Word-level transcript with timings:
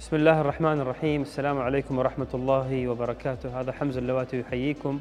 بسم 0.00 0.16
الله 0.16 0.40
الرحمن 0.40 0.80
الرحيم 0.80 1.22
السلام 1.22 1.58
عليكم 1.58 1.98
ورحمة 1.98 2.26
الله 2.34 2.88
وبركاته 2.88 3.60
هذا 3.60 3.72
حمزة 3.72 3.98
اللواتي 3.98 4.40
يحييكم 4.40 5.00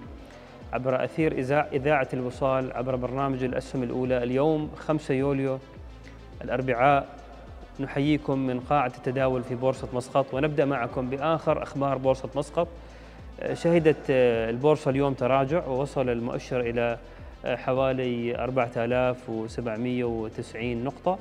عبر 0.73 1.03
أثير 1.03 1.31
إذاعة 1.73 2.07
الوصال 2.13 2.73
عبر 2.73 2.95
برنامج 2.95 3.43
الأسهم 3.43 3.83
الأولى 3.83 4.23
اليوم 4.23 4.71
5 4.77 5.13
يوليو 5.13 5.59
الأربعاء 6.43 7.07
نحييكم 7.79 8.39
من 8.39 8.59
قاعة 8.59 8.91
التداول 8.97 9.43
في 9.43 9.55
بورصة 9.55 9.87
مسقط 9.93 10.33
ونبدأ 10.33 10.65
معكم 10.65 11.09
بآخر 11.09 11.63
أخبار 11.63 11.97
بورصة 11.97 12.29
مسقط 12.35 12.67
شهدت 13.53 14.09
البورصة 14.09 14.91
اليوم 14.91 15.13
تراجع 15.13 15.67
ووصل 15.67 16.09
المؤشر 16.09 16.59
إلى 16.59 16.97
حوالي 17.45 18.43
4790 18.43 20.83
نقطة 20.83 21.19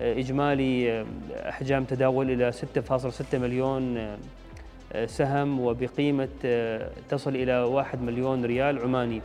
إجمالي 0.00 1.04
أحجام 1.48 1.84
تداول 1.84 2.30
إلى 2.30 2.52
6.6 2.52 3.34
مليون 3.34 4.16
سهم 5.06 5.60
وبقيمة 5.60 6.28
تصل 7.08 7.36
إلى 7.36 7.60
1 7.60 8.02
مليون 8.02 8.44
ريال 8.44 8.78
عماني. 8.78 9.22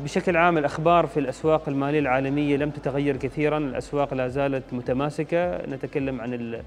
بشكل 0.00 0.36
عام 0.36 0.58
الأخبار 0.58 1.06
في 1.06 1.20
الأسواق 1.20 1.68
المالية 1.68 1.98
العالمية 1.98 2.56
لم 2.56 2.70
تتغير 2.70 3.16
كثيرا 3.16 3.58
الأسواق 3.58 4.14
لا 4.14 4.28
زالت 4.28 4.64
متماسكة. 4.72 5.66
نتكلم 5.66 6.20
عن 6.20 6.62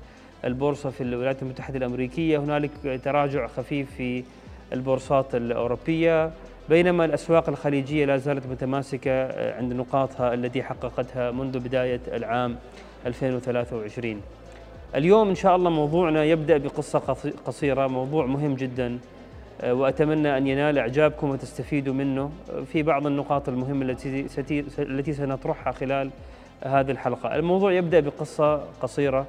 البورصة 0.46 0.90
في 0.90 1.02
الولايات 1.02 1.41
المتحدة 1.41 1.77
الأمريكية. 1.77 2.38
هنالك 2.38 3.02
تراجع 3.04 3.48
خفيف 3.48 3.91
في 3.98 4.24
البورصات 4.74 5.36
الأوروبية. 5.36 6.32
بينما 6.70 7.05
الأسواق 7.05 7.49
الخليجية 7.49 8.05
لا 8.05 8.18
زالت 8.18 8.48
متماسكة 8.48 9.27
عند 9.58 9.74
نقاطها 9.74 10.34
التي 10.34 10.63
حققتها 10.63 11.32
منذ 11.32 11.60
بداية 11.60 12.02
العام. 12.08 12.55
2023 13.05 14.22
اليوم 14.95 15.30
إن 15.30 15.36
شاء 15.36 15.55
الله 15.55 15.70
موضوعنا 15.70 16.23
يبدأ 16.23 16.58
بقصة 16.58 17.00
قصيرة 17.46 17.88
موضوع 17.88 18.26
مهم 18.26 18.55
جدا 18.55 19.00
وأتمنى 19.63 20.38
أن 20.38 20.48
ينال 20.48 20.77
إعجابكم 20.77 21.30
وتستفيدوا 21.30 21.93
منه. 21.93 22.32
في 22.74 22.84
بعض 22.84 23.07
النقاط 23.07 23.49
المهمة 23.49 23.85
التي 23.85 24.26
التي 24.80 25.13
سنطرحها 25.13 25.74
خلال 25.74 26.10
هذه 26.63 26.91
الحلقة. 26.91 27.35
الموضوع 27.35 27.71
يبدأ 27.71 27.99
بقصة 27.99 28.55
قصيرة 28.82 29.26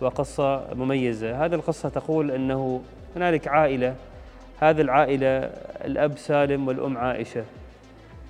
وقصة 0.00 0.74
مميزة. 0.74 1.44
هذه 1.44 1.54
القصة 1.54 1.88
تقول 1.88 2.30
أنه 2.30 2.82
هنالك 3.16 3.48
عائلة 3.48 3.94
هذه 4.60 4.80
العائلة 4.80 5.50
الأب 5.84 6.18
سالم 6.18 6.68
والأم 6.68 6.98
عائشة 6.98 7.44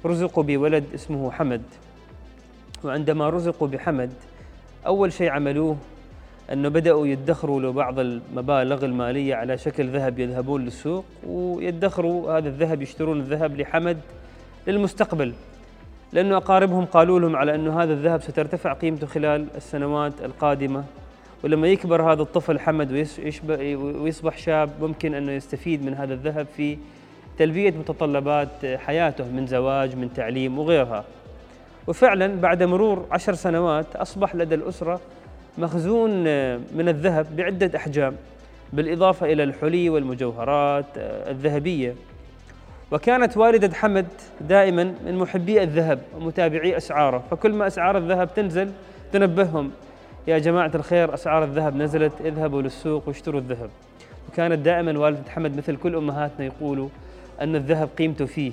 رزقوا 0.07 0.43
بولد 0.43 0.85
اسمه 0.95 1.31
حمد. 1.31 1.63
وعندما 2.85 3.31
رزقوا 3.31 3.69
بحمد 3.69 4.13
أول 4.87 5.13
شيء 5.13 5.31
عملوه 5.31 5.77
أنه 6.53 6.69
بدأوا 6.69 7.07
يدخروا 7.07 7.61
له 7.61 7.73
بعض 7.73 7.99
المبالغ 7.99 8.85
المالية 8.85 9.35
على 9.35 9.59
شكل 9.59 9.89
ذهب 9.89 10.19
يذهبون 10.19 10.65
للسوق 10.65 11.05
ويدخروا 11.27 12.39
هذا 12.39 12.49
الذهب 12.49 12.83
يشترون 12.83 13.21
الذهب 13.21 13.61
لحمد 13.61 13.99
للمستقبل. 14.67 15.33
لأنه 16.13 16.37
أقاربهم 16.37 16.85
قالوا 16.85 17.21
لهم 17.21 17.37
على 17.37 17.55
أنه 17.55 17.83
هذا 17.83 17.93
الذهب 17.93 18.23
سترتفع 18.23 18.73
قيمته 18.73 19.07
خلال 19.07 19.47
السنوات 19.57 20.13
القادمة. 20.25 20.85
ولما 21.45 21.69
يكبر 21.69 22.13
هذا 22.13 22.23
الطفل 22.23 22.59
حمد 22.59 22.93
ويصبح 23.73 24.39
شاب 24.39 24.71
ممكن 24.81 25.15
أنه 25.15 25.33
يستفيد 25.33 25.85
من 25.85 25.95
هذا 25.95 26.15
الذهب 26.15 26.47
في 26.57 26.79
تلبية 27.39 27.71
متطلبات 27.71 28.49
حياته 28.67 29.25
من 29.25 29.47
زواج 29.47 29.97
من 29.97 30.13
تعليم 30.15 30.59
وغيرها. 30.59 31.05
وفعلا 31.87 32.41
بعد 32.41 32.63
مرور 32.63 33.07
عشر 33.11 33.35
سنوات 33.35 33.97
أصبح 33.97 34.35
لدى 34.35 34.55
الأسرة 34.55 35.01
مخزون 35.59 36.11
من 36.75 36.89
الذهب 36.89 37.37
بعدة 37.37 37.71
أحجام 37.77 38.17
بالإضافة 38.73 39.33
إلى 39.33 39.43
الحلي 39.43 39.91
والمجوهرات 39.91 40.87
الذهبية. 40.97 41.95
وكانت 42.93 43.37
والدة 43.37 43.75
حمد 43.75 44.07
دائما 44.41 44.95
من 45.07 45.19
محبي 45.19 45.63
الذهب 45.63 46.01
ومتابعي 46.17 46.77
أسعاره. 46.77 47.23
فكل 47.31 47.53
ما 47.53 47.67
أسعار 47.67 47.99
الذهب 47.99 48.35
تنزل 48.35 48.71
تنبههم. 49.13 49.71
يا 50.27 50.39
جماعة 50.39 50.71
الخير 50.75 51.15
أسعار 51.15 51.45
الذهب 51.45 51.77
نزلت 51.77 52.13
اذهبوا 52.21 52.63
للسوق 52.63 53.09
واشتروا 53.09 53.41
الذهب. 53.41 53.71
وكانت 54.29 54.59
دائما 54.59 54.99
والدة 54.99 55.31
حمد 55.31 55.57
مثل 55.57 55.77
كل 55.77 55.97
أمهاتنا 55.97 56.47
يقولوا 56.47 56.89
أن 57.41 57.57
الذهب 57.57 57.89
قيمته 57.99 58.25
فيه. 58.25 58.53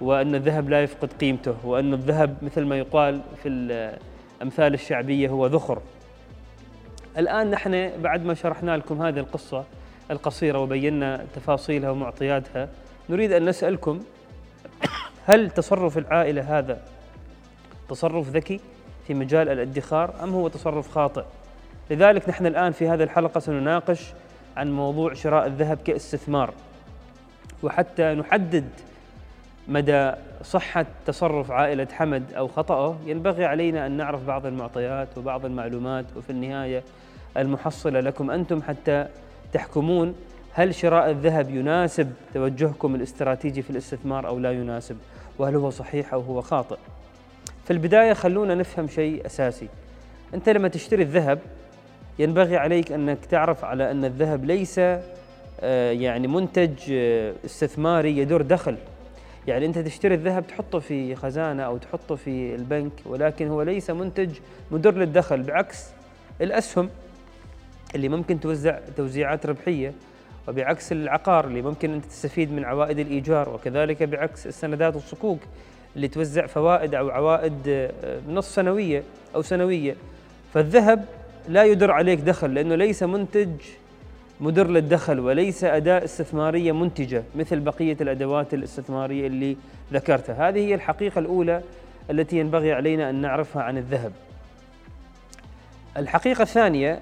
وأن 0.00 0.34
الذهب 0.34 0.68
لا 0.68 0.82
يفقد 0.82 1.12
قيمته 1.12 1.56
وأن 1.64 1.94
الذهب 1.94 2.36
مثل 2.42 2.64
ما 2.64 2.78
يقال 2.78 3.20
في 3.42 3.48
الأمثال 3.48 4.74
الشعبية 4.74 5.28
هو 5.28 5.46
ذخر. 5.46 5.82
الآن 7.18 7.50
نحن 7.50 7.90
بعد 8.02 8.24
ما 8.24 8.34
شرحنا 8.34 8.76
لكم 8.76 9.02
هذه 9.02 9.18
القصة 9.18 9.64
القصيرة 10.10 10.58
وبينا 10.58 11.26
تفاصيلها 11.34 11.90
ومعطياتها 11.90 12.68
نريد 13.10 13.32
أن 13.32 13.44
نسألكم 13.44 14.00
هل 15.26 15.50
تصرف 15.50 15.98
العائلة 15.98 16.58
هذا 16.58 16.78
تصرف 17.88 18.28
ذكي 18.28 18.60
في 19.06 19.14
مجال 19.14 19.48
الادخار 19.48 20.14
أم 20.22 20.34
هو 20.34 20.48
تصرف 20.48 20.90
خاطئ؟ 20.90 21.24
لذلك 21.90 22.28
نحن 22.28 22.46
الآن 22.46 22.72
في 22.72 22.88
هذه 22.88 23.02
الحلقة 23.02 23.40
سنناقش 23.40 24.00
عن 24.56 24.72
موضوع 24.72 25.14
شراء 25.14 25.46
الذهب 25.46 25.78
كاستثمار 25.84 26.54
وحتى 27.62 28.14
نحدد 28.14 28.68
مدى 29.68 30.12
صحة 30.42 30.86
تصرف 31.06 31.50
عائلة 31.50 31.88
حمد 31.92 32.32
أو 32.32 32.48
خطأه 32.48 32.96
ينبغي 33.06 33.44
علينا 33.44 33.86
أن 33.86 33.92
نعرف 33.92 34.24
بعض 34.24 34.46
المعطيات 34.46 35.08
وبعض 35.18 35.44
المعلومات 35.44 36.04
وفي 36.16 36.30
النهاية 36.30 36.82
المحصلة 37.36 38.00
لكم 38.00 38.30
أنتم 38.30 38.62
حتى 38.62 39.06
تحكمون 39.52 40.14
هل 40.52 40.74
شراء 40.74 41.10
الذهب 41.10 41.50
يناسب 41.50 42.12
توجهكم 42.34 42.94
الاستراتيجي 42.94 43.62
في 43.62 43.70
الاستثمار 43.70 44.26
أو 44.26 44.38
لا 44.38 44.52
يناسب 44.52 44.96
وهل 45.38 45.54
هو 45.56 45.70
صحيح 45.70 46.12
أو 46.12 46.20
هو 46.20 46.40
خاطئ. 46.40 46.76
في 47.64 47.72
البداية 47.72 48.12
خلونا 48.12 48.54
نفهم 48.54 48.88
شيء 48.88 49.26
أساسي. 49.26 49.68
أنت 50.34 50.48
لما 50.48 50.68
تشتري 50.68 51.02
الذهب 51.02 51.38
ينبغي 52.18 52.56
عليك 52.56 52.92
أنك 52.92 53.24
تعرف 53.24 53.64
على 53.64 53.90
أن 53.90 54.04
الذهب 54.04 54.44
ليس 54.44 54.80
يعني 55.92 56.28
منتج 56.28 56.92
استثماري 57.44 58.18
يدر 58.18 58.42
دخل. 58.42 58.76
يعني 59.46 59.66
أنت 59.66 59.78
تشتري 59.78 60.14
الذهب 60.14 60.46
تحطه 60.46 60.78
في 60.78 61.14
خزانة 61.14 61.62
أو 61.62 61.76
تحطه 61.76 62.14
في 62.14 62.54
البنك 62.54 62.92
ولكن 63.04 63.48
هو 63.48 63.62
ليس 63.62 63.90
منتج 63.90 64.30
مدر 64.70 64.94
للدخل 64.94 65.42
بعكس 65.42 65.86
الأسهم 66.40 66.90
اللي 67.94 68.08
ممكن 68.08 68.40
توزع 68.40 68.78
توزيعات 68.96 69.46
ربحية 69.46 69.92
وبعكس 70.48 70.92
العقار 70.92 71.44
اللي 71.44 71.62
ممكن 71.62 71.94
أنت 71.94 72.04
تستفيد 72.04 72.52
من 72.52 72.64
عوائد 72.64 72.98
الإيجار 72.98 73.48
وكذلك 73.48 74.02
بعكس 74.02 74.46
السندات 74.46 74.94
والصكوك 74.94 75.40
اللي 75.96 76.08
توزع 76.08 76.46
فوائد 76.46 76.94
أو 76.94 77.10
عوائد 77.10 77.90
نص 78.28 78.54
سنوية 78.54 79.02
أو 79.34 79.42
سنوية. 79.42 79.96
فالذهب 80.54 81.04
لا 81.48 81.64
يدر 81.64 81.90
عليك 81.90 82.20
دخل 82.20 82.54
لأنه 82.54 82.74
ليس 82.74 83.02
منتج 83.02 83.50
مدر 84.40 84.70
للدخل 84.70 85.20
وليس 85.20 85.64
أداة 85.64 86.04
استثمارية 86.04 86.72
منتجة 86.72 87.22
مثل 87.36 87.60
بقية 87.60 87.96
الأدوات 88.00 88.54
الاستثمارية 88.54 89.26
اللي 89.26 89.56
ذكرتها. 89.92 90.48
هذه 90.48 90.58
هي 90.58 90.74
الحقيقة 90.74 91.18
الأولى 91.18 91.62
التي 92.10 92.38
ينبغي 92.38 92.72
علينا 92.72 93.10
أن 93.10 93.14
نعرفها 93.14 93.62
عن 93.62 93.78
الذهب. 93.78 94.12
الحقيقة 95.96 96.42
الثانية 96.42 96.98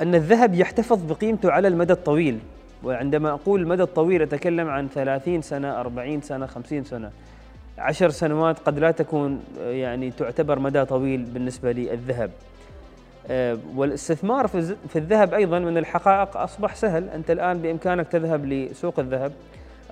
أن 0.00 0.14
الذهب 0.14 0.54
يحتفظ 0.54 1.12
بقيمته 1.12 1.50
على 1.50 1.68
المدى 1.68 1.92
الطويل 1.92 2.38
وعندما 2.84 3.30
أقول 3.30 3.60
المدى 3.60 3.82
الطويل 3.82 4.22
أتكلم 4.22 4.68
عن 4.68 4.88
30 4.88 5.42
سنة 5.42 5.80
40 5.80 6.20
سنة 6.20 6.46
50 6.46 6.84
سنة. 6.84 7.10
عشر 7.78 8.10
سنوات 8.10 8.58
قد 8.58 8.78
لا 8.78 8.90
تكون 8.90 9.44
يعني 9.58 10.10
تعتبر 10.10 10.58
مدى 10.58 10.84
طويل 10.84 11.22
بالنسبة 11.22 11.72
للذهب. 11.72 12.30
والاستثمار 13.76 14.46
في 14.88 14.96
الذهب 14.96 15.34
أيضا 15.34 15.58
من 15.58 15.78
الحقائق 15.78 16.36
أصبح 16.36 16.74
سهل. 16.74 17.08
أنت 17.08 17.30
الآن 17.30 17.58
بإمكانك 17.58 18.08
تذهب 18.08 18.46
لسوق 18.46 18.98
الذهب 18.98 19.32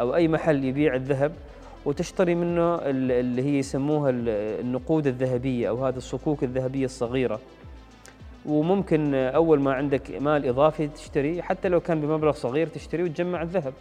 أو 0.00 0.14
أي 0.14 0.28
محل 0.28 0.64
يبيع 0.64 0.94
الذهب 0.94 1.32
وتشتري 1.84 2.34
منه 2.34 2.78
اللي 2.82 3.42
هي 3.42 3.58
يسموها 3.58 4.10
النقود 4.10 5.06
الذهبية 5.06 5.68
أو 5.68 5.86
هذه 5.86 5.96
الصكوك 5.96 6.44
الذهبية 6.44 6.84
الصغيرة. 6.84 7.40
وممكن 8.46 9.14
أول 9.14 9.60
ما 9.60 9.72
عندك 9.72 10.10
مال 10.20 10.48
إضافي 10.48 10.88
تشتري 10.88 11.42
حتى 11.42 11.68
لو 11.68 11.80
كان 11.80 12.00
بمبلغ 12.00 12.32
صغير 12.32 12.66
تشتري 12.66 13.02
وتجمع 13.02 13.42
الذهب. 13.42 13.72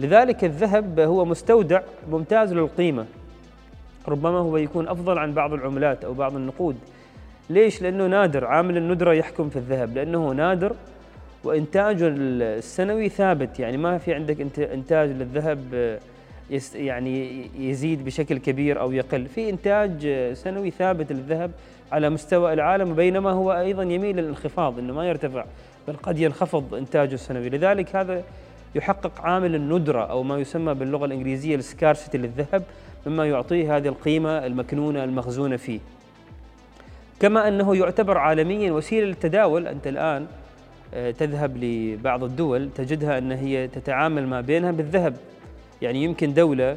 لذلك 0.00 0.44
الذهب 0.44 1.00
هو 1.00 1.24
مستودع 1.24 1.80
ممتاز 2.10 2.52
للقيمة 2.52 3.06
ربما 4.08 4.38
هو 4.38 4.56
يكون 4.56 4.88
أفضل 4.88 5.18
عن 5.18 5.32
بعض 5.32 5.52
العملات 5.52 6.04
أو 6.04 6.14
بعض 6.14 6.36
النقود. 6.36 6.76
ليش؟ 7.50 7.82
لأنه 7.82 8.06
نادر. 8.06 8.44
عامل 8.44 8.76
الندرة 8.76 9.12
يحكم 9.12 9.48
في 9.48 9.56
الذهب 9.56 9.94
لأنه 9.96 10.32
نادر. 10.32 10.72
وإنتاجه 11.44 12.08
السنوي 12.16 13.08
ثابت 13.08 13.60
يعني 13.60 13.76
ما 13.76 13.98
في 13.98 14.14
عندك 14.14 14.40
إنتاج 14.58 15.10
للذهب 15.10 15.98
يعني 16.74 17.46
يزيد 17.58 18.04
بشكل 18.04 18.38
كبير 18.38 18.80
أو 18.80 18.92
يقل. 18.92 19.26
في 19.26 19.50
إنتاج 19.50 20.08
سنوي 20.32 20.70
ثابت 20.70 21.12
للذهب 21.12 21.50
على 21.92 22.10
مستوى 22.10 22.52
العالم 22.52 22.94
بينما 22.94 23.30
هو 23.30 23.52
أيضا 23.52 23.82
يميل 23.82 24.16
للانخفاض 24.16 24.78
إنه 24.78 24.92
ما 24.92 25.08
يرتفع 25.08 25.44
بل 25.88 25.96
قد 25.96 26.18
ينخفض 26.18 26.74
إنتاجه 26.74 27.14
السنوي. 27.14 27.48
لذلك 27.48 27.96
هذا 27.96 28.22
يحقق 28.74 29.20
عامل 29.20 29.54
الندرة 29.54 30.00
أو 30.00 30.22
ما 30.22 30.38
يسمى 30.38 30.74
باللغة 30.74 31.04
الإنجليزية 31.04 31.56
السكارسيتي 31.56 32.18
للذهب 32.18 32.62
مما 33.06 33.26
يعطيه 33.26 33.76
هذه 33.76 33.88
القيمة 33.88 34.46
المكنونة 34.46 35.04
المخزونة 35.04 35.56
فيه. 35.56 35.80
كما 37.20 37.48
أنه 37.48 37.76
يعتبر 37.76 38.18
عالميا 38.18 38.72
وسيلة 38.72 39.06
للتداول. 39.06 39.66
أنت 39.66 39.86
الآن 39.86 40.26
آه، 40.94 41.10
تذهب 41.10 41.64
لبعض 41.64 42.24
الدول 42.24 42.70
تجدها 42.74 43.18
أن 43.18 43.32
هي 43.32 43.68
تتعامل 43.68 44.26
ما 44.26 44.40
بينها 44.40 44.70
بالذهب. 44.70 45.16
يعني 45.82 46.04
يمكن 46.04 46.34
دولة 46.34 46.76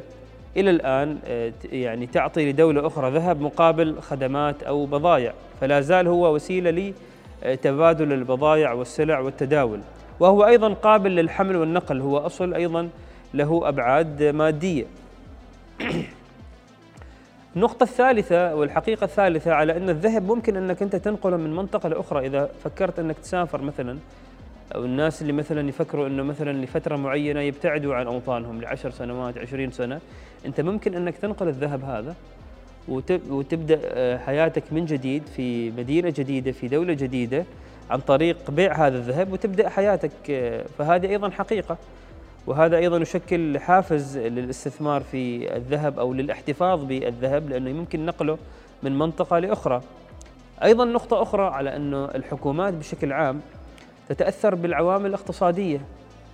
إلى 0.56 0.70
الآن 0.70 1.18
آه، 1.26 1.52
يعني 1.72 2.06
تعطي 2.06 2.52
لدولة 2.52 2.86
أخرى 2.86 3.10
ذهب 3.10 3.40
مقابل 3.40 4.00
خدمات 4.00 4.62
أو 4.62 4.86
بضائع. 4.86 5.32
فلا 5.60 5.80
زال 5.80 6.08
هو 6.08 6.34
وسيلة 6.34 6.92
لتبادل 7.42 8.12
البضائع 8.12 8.72
والسلع 8.72 9.18
والتداول. 9.20 9.80
وهو 10.20 10.46
أيضا 10.46 10.72
قابل 10.72 11.10
للحمل 11.10 11.56
والنقل. 11.56 12.00
هو 12.00 12.18
أصل 12.18 12.54
أيضا 12.54 12.88
له 13.34 13.68
أبعاد 13.68 14.22
مادية. 14.22 14.84
النقطة 17.56 17.84
الثالثة 17.84 18.54
والحقيقة 18.54 19.04
الثالثة 19.04 19.52
على 19.52 19.76
أن 19.76 19.90
الذهب 19.90 20.22
ممكن 20.26 20.56
أنك 20.56 20.82
أنت 20.82 20.96
تنقله 20.96 21.36
من 21.36 21.56
منطقة 21.56 21.88
لأخرى. 21.88 22.26
إذا 22.26 22.50
فكرت 22.64 22.98
أنك 22.98 23.18
تسافر 23.18 23.62
مثلا 23.62 23.98
أو 24.74 24.84
الناس 24.84 25.22
اللي 25.22 25.32
مثلا 25.32 25.68
يفكروا 25.68 26.06
أنه 26.06 26.22
مثلا 26.22 26.64
لفترة 26.64 26.96
معينة 26.96 27.40
يبتعدوا 27.40 27.94
عن 27.94 28.06
أوطانهم 28.06 28.60
لعشر 28.60 28.90
سنوات 28.90 29.38
عشرين 29.38 29.70
سنة 29.70 30.00
أنت 30.46 30.60
ممكن 30.60 30.94
أنك 30.94 31.16
تنقل 31.16 31.48
الذهب 31.48 31.84
هذا 31.84 32.14
وتبدأ 33.30 33.80
آه، 33.82 34.18
حياتك 34.18 34.62
من 34.72 34.86
جديد 34.86 35.22
في 35.36 35.70
مدينة 35.70 36.12
جديدة 36.16 36.52
في 36.52 36.68
دولة 36.68 36.92
جديدة 36.92 37.44
عن 37.90 38.00
طريق 38.00 38.50
بيع 38.50 38.86
هذا 38.86 38.96
الذهب 38.96 39.32
وتبدأ 39.32 39.68
حياتك 39.68 40.10
آه، 40.30 40.64
فهذه 40.78 41.06
أيضا 41.06 41.30
حقيقة. 41.30 41.76
وهذا 42.46 42.76
أيضا 42.76 42.96
يشكل 42.96 43.58
حافز 43.58 44.18
للاستثمار 44.18 45.02
في 45.02 45.56
الذهب 45.56 45.98
أو 45.98 46.12
للاحتفاظ 46.12 46.84
بالذهب 46.84 47.48
لأنه 47.48 47.70
يمكن 47.70 48.06
نقله 48.06 48.38
من 48.82 48.98
منطقة 48.98 49.38
لأخرى. 49.38 49.82
أيضا 50.62 50.84
نقطة 50.84 51.22
أخرى 51.22 51.42
على 51.42 51.76
انه 51.76 52.04
الحكومات 52.04 52.74
بشكل 52.74 53.12
عام 53.12 53.40
تتأثر 54.08 54.54
بالعوامل 54.54 55.06
الاقتصادية 55.06 55.80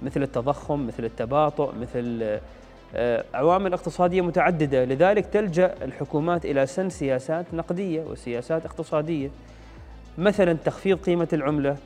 مثل 0.03 0.23
التضخم، 0.23 0.87
مثل 0.87 1.05
التباطؤ، 1.05 1.73
مثل 1.81 2.39
آه، 2.95 3.25
عوامل 3.35 3.73
اقتصادية 3.73 4.21
متعددة، 4.21 4.85
لذلك 4.85 5.27
تلجأ 5.27 5.75
الحكومات 5.83 6.45
إلى 6.45 6.67
سن 6.67 6.91
سياسات 6.91 7.47
نقدية 7.53 8.03
وسياسات 8.03 8.67
اقتصادية. 8.67 9.31
مثلا 10.19 10.53
تخفيض 10.65 10.99
قيمة 10.99 11.29
العملة 11.33 11.77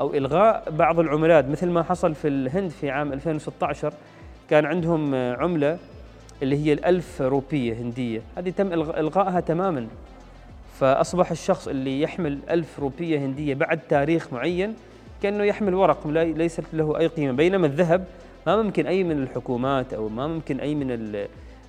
أو 0.00 0.14
إلغاء 0.14 0.70
بعض 0.70 1.00
العملات 1.00 1.48
مثل 1.48 1.68
ما 1.68 1.82
حصل 1.82 2.14
في 2.14 2.28
الهند 2.28 2.70
في 2.70 2.90
عام 2.90 3.12
2016 3.12 3.92
كان 4.50 4.66
عندهم 4.66 5.14
عملة 5.14 5.78
اللي 6.42 6.66
هي 6.66 6.72
الألف 6.72 7.22
روبية 7.22 7.74
هندية. 7.74 8.20
هذه 8.36 8.50
تم 8.50 8.72
إلغائها 8.72 9.40
تماما. 9.40 9.86
فأصبح 10.80 11.30
الشخص 11.30 11.68
اللي 11.68 12.00
يحمل 12.00 12.38
ألف 12.50 12.80
روبية 12.80 13.18
هندية 13.18 13.54
بعد 13.54 13.80
تاريخ 13.88 14.32
معين 14.32 14.74
كأنه 15.22 15.44
يحمل 15.44 15.74
ورق 15.74 16.06
ليست 16.06 16.64
له 16.72 16.98
أي 16.98 17.06
قيمة. 17.06 17.32
بينما 17.32 17.66
الذهب 17.66 18.04
ما 18.46 18.62
ممكن 18.62 18.86
أي 18.86 19.04
من 19.04 19.22
الحكومات 19.22 19.94
أو 19.94 20.08
ما 20.08 20.26
ممكن 20.26 20.60
أي 20.60 20.74
من 20.74 21.26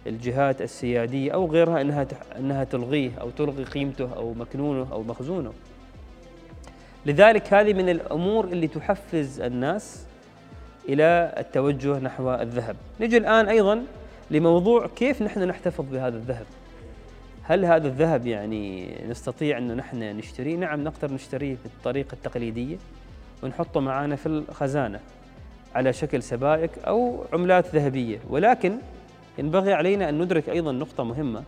الجهات 0.08 0.62
السيادية 0.62 1.32
أو 1.32 1.46
غيرها 1.46 1.82
أنها 1.82 2.08
أنها 2.38 2.64
تلغيه 2.64 3.12
أو 3.22 3.30
تلغي 3.30 3.64
قيمته 3.64 4.10
أو 4.16 4.34
مكنونه 4.34 4.88
أو 4.92 5.04
مخزونه. 5.04 5.52
لذلك 7.06 7.54
هذه 7.54 7.74
من 7.74 7.90
الأمور 7.90 8.46
اللي 8.46 8.68
تحفز 8.68 9.42
الناس 9.42 10.06
إلى 10.90 11.34
التوجه 11.38 12.00
نحو 12.00 12.34
الذهب. 12.34 12.76
نجي 13.00 13.18
الآن 13.18 13.48
أيضا 13.48 13.84
لموضوع 14.32 14.88
كيف 14.88 15.22
نحن 15.22 15.44
نحتفظ 15.44 15.86
بهذا 15.92 16.18
الذهب؟ 16.18 16.46
هل 17.44 17.66
هذا 17.66 17.88
الذهب 17.88 18.28
يعني 18.28 18.96
نستطيع 19.10 19.58
أن 19.58 19.76
نحن 19.78 20.18
نشتريه؟ 20.18 20.56
نعم 20.56 20.84
نقدر 20.84 21.14
نشتريه 21.14 21.58
بالطريقة 21.64 22.14
التقليدية 22.14 22.78
ونحطه 23.44 23.80
معنا 23.80 24.16
في 24.16 24.26
الخزانة 24.26 25.00
على 25.76 25.94
شكل 25.94 26.24
سبائك 26.24 26.72
أو 26.88 27.24
عملات 27.34 27.76
ذهبية، 27.76 28.20
ولكن 28.30 28.76
ينبغي 29.38 29.74
علينا 29.74 30.10
أن 30.10 30.22
ندرك 30.22 30.50
أيضا 30.50 30.72
نقطة 30.72 31.04
مهمة 31.04 31.44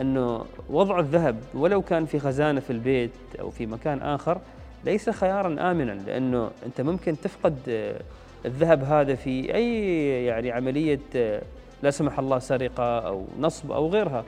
أنه 0.00 0.44
وضع 0.70 0.98
الذهب 0.98 1.36
ولو 1.54 1.82
كان 1.82 2.06
في 2.06 2.18
خزانة 2.18 2.60
في 2.60 2.70
البيت 2.70 3.10
أو 3.40 3.50
في 3.50 3.66
مكان 3.66 3.98
آخر 3.98 4.40
ليس 4.86 5.10
خيارا 5.10 5.70
امنا 5.70 5.92
لأنه 5.92 6.50
أنت 6.66 6.80
ممكن 6.80 7.20
تفقد 7.20 7.56
آه، 7.68 8.00
الذهب 8.46 8.84
هذا 8.84 9.14
في 9.14 9.54
أي 9.54 10.24
يعني 10.24 10.52
عملية 10.52 11.00
آه، 11.16 11.42
لا 11.82 11.90
سمح 11.90 12.18
الله 12.18 12.38
سرقة 12.38 12.98
أو 12.98 13.24
نصب 13.40 13.72
أو 13.72 13.88
غيرها. 13.88 14.24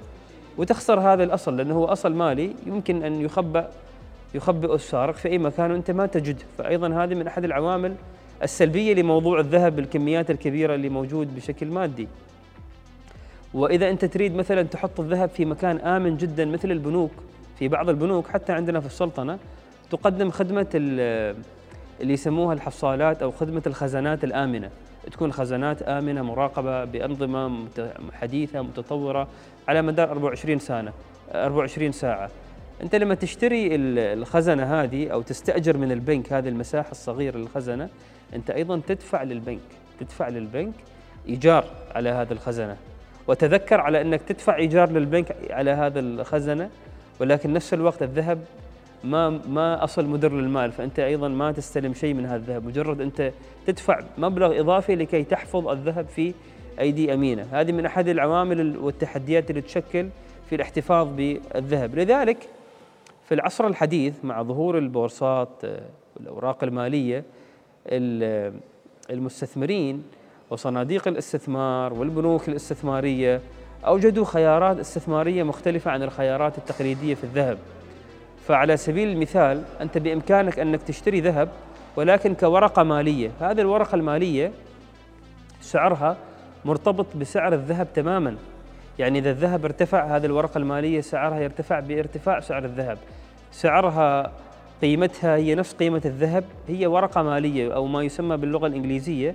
وتخسر 0.56 1.00
هذا 1.00 1.24
الأصل 1.24 1.56
لأنه 1.56 1.74
هو 1.74 1.84
أصل 1.84 2.14
مالي 2.14 2.54
يمكن 2.66 3.02
أن 3.02 3.20
يخبأ 3.20 3.68
يخبئ 4.34 4.74
السارق 4.74 5.14
في 5.14 5.28
أي 5.28 5.38
مكان 5.38 5.70
وأنت 5.70 5.90
ما 5.90 6.06
تجده 6.06 6.44
فايضا 6.58 7.04
هذه 7.04 7.14
من 7.14 7.26
أحد 7.26 7.44
العوامل 7.44 7.94
السلبية 8.42 8.94
لموضوع 8.94 9.40
الذهب 9.40 9.76
بالكميات 9.76 10.30
الكبيرة 10.30 10.74
اللي 10.74 10.88
موجود 10.88 11.36
بشكل 11.36 11.66
مادي. 11.66 12.08
وإذا 13.54 13.90
أنت 13.90 14.04
تريد 14.04 14.34
مثلا 14.34 14.62
تحط 14.62 15.00
الذهب 15.00 15.28
في 15.28 15.44
مكان 15.44 15.78
آمن 15.78 16.16
جدا 16.16 16.44
مثل 16.44 16.70
البنوك 16.70 17.10
في 17.58 17.68
بعض 17.68 17.88
البنوك 17.88 18.28
حتى 18.28 18.52
عندنا 18.52 18.80
في 18.80 18.86
السلطنة 18.86 19.38
تقدم 19.90 20.30
خدمة 20.30 20.66
اللي 20.74 21.34
يسموها 22.12 22.54
الحصالات 22.54 23.22
أو 23.22 23.30
خدمة 23.30 23.62
الخزانات 23.66 24.24
الآمنة. 24.24 24.70
تكون 25.12 25.32
خزانات 25.32 25.82
آمنة 25.82 26.22
مراقبة 26.22 26.84
بأنظمة 26.84 27.68
حديثة 28.12 28.62
متطورة 28.62 29.28
على 29.68 29.82
مدار 29.82 30.10
24 30.10 30.58
سنة 30.58 30.92
24 31.34 31.92
ساعة. 31.92 32.30
أنت 32.82 32.94
لما 32.94 33.14
تشتري 33.14 33.68
الخزنة 33.74 34.82
هذه 34.82 35.08
أو 35.08 35.22
تستأجر 35.22 35.76
من 35.76 35.92
البنك 35.92 36.32
هذه 36.32 36.48
المساحة 36.48 36.90
الصغيرة 36.90 37.36
للخزنة 37.38 37.88
أنت 38.34 38.50
أيضا 38.50 38.80
تدفع 38.86 39.22
للبنك 39.22 39.60
تدفع 40.00 40.28
للبنك 40.28 40.74
إيجار 41.28 41.64
على 41.94 42.08
هذه 42.08 42.32
الخزنة. 42.32 42.76
وتذكر 43.26 43.80
على 43.80 44.00
أنك 44.00 44.22
تدفع 44.22 44.56
إيجار 44.56 44.90
للبنك 44.90 45.36
على 45.50 45.70
هذا 45.70 46.00
الخزنة 46.00 46.70
ولكن 47.20 47.52
نفس 47.52 47.74
الوقت 47.74 48.02
الذهب 48.02 48.38
ما 49.04 49.30
ما 49.30 49.84
أصل 49.84 50.06
مدر 50.06 50.32
للمال 50.32 50.72
فأنت 50.72 50.98
أيضا 50.98 51.28
ما 51.28 51.52
تستلم 51.52 51.94
شيء 51.94 52.14
من 52.14 52.26
هذا 52.26 52.36
الذهب 52.36 52.66
مجرد 52.66 53.00
أنت 53.00 53.32
تدفع 53.66 54.00
مبلغ 54.18 54.60
إضافي 54.60 54.94
لكي 54.96 55.24
تحفظ 55.24 55.68
الذهب 55.68 56.06
في 56.06 56.34
أيدي 56.80 57.14
أمينة. 57.14 57.46
هذه 57.52 57.72
من 57.72 57.86
أحد 57.86 58.08
العوامل 58.08 58.76
والتحديات 58.76 59.50
اللي 59.50 59.60
تشكل 59.60 60.08
في 60.48 60.54
الاحتفاظ 60.54 61.08
بالذهب. 61.16 61.98
لذلك 61.98 62.48
في 63.28 63.34
العصر 63.34 63.66
الحديث 63.66 64.14
مع 64.24 64.42
ظهور 64.42 64.78
البورصات 64.78 65.62
والأوراق 66.16 66.64
المالية 66.64 67.24
المستثمرين 69.10 70.02
وصناديق 70.50 71.08
الاستثمار 71.08 71.92
والبنوك 71.92 72.48
الاستثمارية 72.48 73.40
أوجدوا 73.86 74.24
خيارات 74.24 74.78
استثمارية 74.78 75.42
مختلفة 75.42 75.90
عن 75.90 76.02
الخيارات 76.02 76.58
التقليدية 76.58 77.14
في 77.14 77.24
الذهب. 77.24 77.58
فعلى 78.48 78.76
سبيل 78.76 79.08
المثال 79.08 79.62
أنت 79.80 79.98
بإمكانك 79.98 80.58
أنك 80.58 80.82
تشتري 80.82 81.20
ذهب 81.20 81.48
ولكن 81.96 82.34
كورقة 82.34 82.82
مالية. 82.82 83.30
هذه 83.40 83.60
الورقة 83.60 83.94
المالية 83.94 84.52
سعرها 85.60 86.16
مرتبط 86.64 87.06
بسعر 87.16 87.52
الذهب 87.54 87.88
تماما. 87.94 88.36
يعني 88.98 89.18
إذا 89.18 89.30
الذهب 89.30 89.64
ارتفع 89.64 90.16
هذه 90.16 90.26
الورقة 90.26 90.58
المالية 90.58 91.00
سعرها 91.00 91.40
يرتفع 91.40 91.80
بارتفاع 91.80 92.40
سعر 92.40 92.64
الذهب. 92.64 92.98
سعرها 93.52 94.32
قيمتها 94.82 95.36
هي 95.36 95.54
نفس 95.54 95.74
قيمة 95.74 96.02
الذهب 96.04 96.44
هي 96.68 96.86
ورقة 96.86 97.22
مالية 97.22 97.74
أو 97.74 97.86
ما 97.86 98.02
يسمى 98.02 98.36
باللغة 98.36 98.66
الإنجليزية 98.66 99.34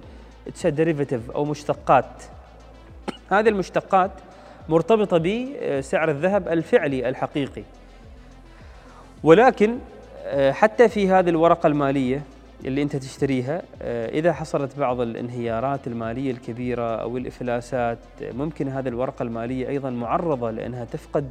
ديريفيتيف 0.65 1.31
أو 1.31 1.45
مشتقات. 1.45 2.23
هذه 3.31 3.49
المشتقات 3.49 4.11
مرتبطة 4.69 5.17
بسعر 5.17 6.09
الذهب 6.09 6.47
الفعلي 6.47 7.09
الحقيقي. 7.09 7.63
ولكن 9.23 9.77
آه، 10.25 10.51
حتى 10.51 10.89
في 10.89 11.09
هذه 11.09 11.29
الورقة 11.29 11.67
المالية 11.67 12.21
اللي 12.65 12.81
أنت 12.83 12.95
تشتريها 12.95 13.61
آه، 13.81 14.09
إذا 14.09 14.33
حصلت 14.33 14.79
بعض 14.79 15.01
الانهيارات 15.01 15.87
المالية 15.87 16.31
الكبيرة 16.31 16.95
أو 17.01 17.17
الإفلاسات 17.17 17.97
ممكن 18.21 18.67
هذه 18.67 18.87
الورقة 18.87 19.23
المالية 19.23 19.69
أيضا 19.69 19.89
معرضة 19.89 20.51
لأنها 20.51 20.85
تفقد 20.85 21.29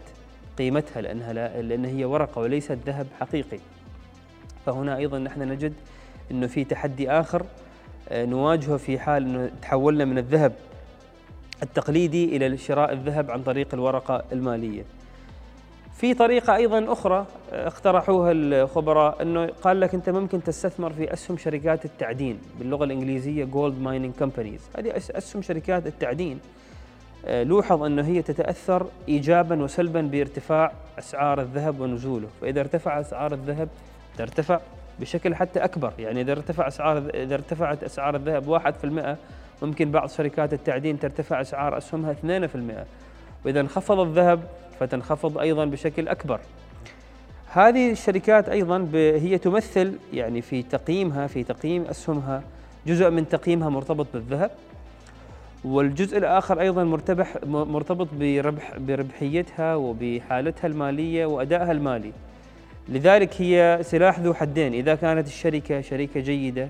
قيمتها 0.59 1.01
لأنها 1.01 1.33
لا 1.33 1.63
لأن 1.63 1.85
هي 1.85 2.05
ورقة 2.05 2.41
وليست 2.41 2.79
ذهب 2.87 3.07
حقيقي. 3.21 3.59
فهنا 4.67 4.97
أيضا 4.97 5.19
نحن 5.19 5.43
نجد 5.43 5.73
أنه 6.31 6.47
في 6.47 6.65
تحدي 6.65 7.11
آخر 7.11 7.47
آه، 8.09 8.25
نواجهه 8.25 8.77
في 8.77 8.99
حال 8.99 9.23
أنه 9.23 9.51
تحولنا 9.63 10.05
من 10.05 10.19
الذهب 10.19 10.53
التقليدي 11.63 12.37
إلى 12.37 12.57
شراء 12.57 12.93
الذهب 12.93 13.31
عن 13.31 13.43
طريق 13.43 13.69
الورقة 13.75 14.25
المالية. 14.33 14.83
في 15.97 16.15
طريقة 16.15 16.57
أيضا 16.57 16.93
أخرى 16.93 17.27
اقترحوها 17.53 18.33
الخبراء 18.33 19.23
أنه 19.23 19.47
قال 19.47 19.81
لك 19.81 19.95
أنت 19.95 20.11
ممكن 20.11 20.43
تستثمر 20.43 20.93
في 20.93 21.13
أسهم 21.13 21.37
شركات 21.37 21.85
التعدين 21.85 22.39
باللغة 22.59 22.85
الإنجليزية 22.85 23.45
gold 23.45 23.81
mining 23.81 24.13
companies 24.19 24.61
هذه 24.79 24.97
أسهم 24.97 25.43
شركات 25.43 25.87
التعدين. 25.87 26.41
آه، 27.27 27.43
لوحظ 27.43 27.83
أنه 27.83 28.07
هي 28.07 28.23
تتأثر 28.23 28.87
إيجابا 29.09 29.63
وسلبا 29.63 30.01
بارتفاع 30.01 30.73
أسعار 30.99 31.41
الذهب 31.41 31.81
ونزوله. 31.81 32.29
فإذا 32.41 32.61
ارتفع 32.61 33.01
أسعار 33.01 33.33
الذهب 33.33 33.69
ترتفع 34.19 34.61
بشكل 35.01 35.35
حتى 35.35 35.65
أكبر. 35.65 35.93
يعني 35.99 36.21
إذا 36.21 36.33
ارتفع 36.33 36.69
أسعار 36.69 37.11
إذا 37.15 37.35
ارتفعت 37.35 37.85
أسعار 37.85 38.17
الذهب 38.17 38.49
1% 38.49 39.19
ممكن 39.63 39.91
بعض 39.91 40.09
شركات 40.09 40.53
التعدين 40.53 40.99
ترتفع 40.99 41.41
أسعار 41.41 41.79
أسهمها 41.79 42.13
2% 42.13 42.87
وإذا 43.45 43.61
انخفض 43.61 44.01
الذهب 44.01 44.41
فتنخفض 44.83 45.39
أيضا 45.39 45.65
بشكل 45.65 46.09
أكبر. 46.09 46.41
هذه 47.53 47.91
الشركات 47.91 48.49
أيضا 48.49 48.89
هي 48.95 49.39
تمثل 49.39 49.93
يعني 50.13 50.43
في 50.43 50.63
تقييمها 50.63 51.27
في 51.27 51.45
تقييم 51.45 51.83
أسهمها 51.83 52.43
جزء 52.87 53.11
من 53.11 53.29
تقييمها 53.29 53.69
مرتبط 53.69 54.07
بالذهب 54.15 54.51
والجزء 55.65 56.19
الآخر 56.19 56.61
أيضا 56.61 56.85
مرتبح 56.85 57.37
مرتبط 57.47 58.09
بربح 58.21 58.79
بربحيتها 58.79 59.75
وبحالتها 59.75 60.67
المالية 60.67 61.27
وأدائها 61.27 61.73
المالي. 61.73 62.13
لذلك 62.89 63.43
هي 63.43 63.79
سلاح 63.83 64.19
ذو 64.21 64.35
حدين. 64.35 64.75
إذا 64.75 64.95
كانت 64.95 65.27
الشركة 65.27 65.81
شركة 65.81 66.21
جيدة 66.21 66.69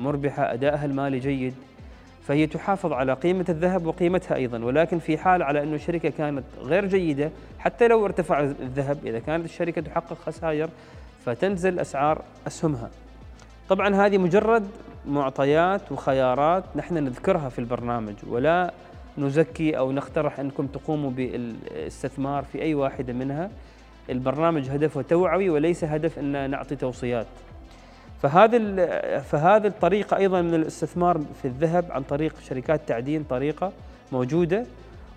مربحة 0.00 0.52
أدائها 0.52 0.84
المالي 0.84 1.18
جيد 1.18 1.54
فهي 2.30 2.46
تحافظ 2.46 2.92
على 2.92 3.12
قيمة 3.12 3.44
الذهب 3.48 3.86
وقيمتها 3.86 4.36
أيضا 4.36 4.64
ولكن 4.64 4.98
في 4.98 5.18
حال 5.18 5.42
على 5.42 5.62
أن 5.62 5.74
الشركة 5.74 6.08
كانت 6.08 6.44
غير 6.62 6.86
جيدة 6.86 7.30
حتى 7.58 7.88
لو 7.88 8.04
ارتفع 8.04 8.40
الذهب 8.40 8.98
إذا 9.06 9.18
كانت 9.18 9.44
الشركة 9.44 9.80
تحقق 9.80 10.16
خسائر 10.26 10.68
فتنزل 11.24 11.78
أسعار 11.78 12.22
أسهمها. 12.46 12.90
طبعا 13.68 13.94
هذه 13.94 14.18
مجرد 14.18 14.68
معطيات 15.08 15.92
وخيارات 15.92 16.64
نحن 16.76 16.94
نذكرها 16.94 17.48
في 17.48 17.58
البرنامج 17.58 18.14
ولا 18.28 18.72
نزكي 19.18 19.78
أو 19.78 19.92
نقترح 19.92 20.40
أنكم 20.40 20.66
تقوموا 20.66 21.10
بالاستثمار 21.10 22.44
في 22.44 22.62
أي 22.62 22.74
واحدة 22.74 23.12
منها. 23.12 23.50
البرنامج 24.10 24.70
هدفه 24.70 25.02
توعوي 25.02 25.50
وليس 25.50 25.84
هدف 25.84 26.18
أن 26.18 26.50
نعطي 26.50 26.76
توصيات. 26.76 27.26
فهذه 28.22 28.58
فهذه 29.20 29.66
الطريقة 29.66 30.16
أيضا 30.16 30.42
من 30.42 30.54
الاستثمار 30.54 31.20
في 31.42 31.44
الذهب 31.48 31.84
عن 31.90 32.02
طريق 32.02 32.34
شركات 32.48 32.80
تعدين 32.86 33.24
طريقة 33.24 33.72
موجودة 34.12 34.66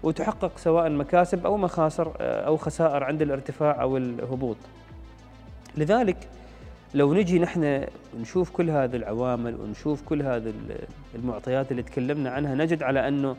وتحقق 0.03 0.57
سواء 0.57 0.89
مكاسب 0.89 1.45
أو 1.45 1.57
مخاسر 1.57 2.11
أو 2.19 2.57
خسائر 2.57 3.03
عند 3.03 3.21
الارتفاع 3.21 3.81
أو 3.81 3.97
الهبوط. 3.97 4.57
لذلك 5.77 6.17
لو 6.93 7.13
نجي 7.13 7.39
نحن 7.39 7.85
نشوف 8.21 8.49
كل 8.49 8.69
هذه 8.69 8.95
العوامل 8.95 9.55
ونشوف 9.55 10.01
كل 10.01 10.21
هذه 10.21 10.53
المعطيات 11.15 11.71
اللي 11.71 11.83
تكلمنا 11.83 12.29
عنها 12.29 12.55
نجد 12.55 12.83
على 12.83 13.07
أنه 13.07 13.35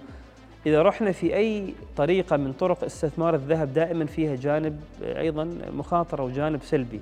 إذا 0.67 0.83
رحنا 0.83 1.13
في 1.13 1.37
أي 1.37 1.75
طريقة 1.97 2.37
من 2.37 2.53
طرق 2.53 2.85
استثمار 2.85 3.35
الذهب 3.35 3.75
دائما 3.75 4.07
فيها 4.07 4.35
جانب 4.37 4.81
أيضا 5.03 5.49
مخاطرة 5.73 6.23
وجانب 6.23 6.63
سلبي. 6.63 7.01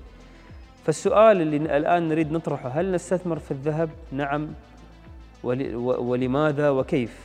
فالسؤال 0.86 1.40
اللي 1.40 1.56
الآن 1.56 2.08
نريد 2.08 2.32
نطرحه 2.32 2.68
هل 2.68 2.92
نستثمر 2.92 3.38
في 3.38 3.50
الذهب؟ 3.50 3.90
نعم. 4.12 4.48
ولماذا؟ 5.84 6.70
وكيف؟ 6.70 7.16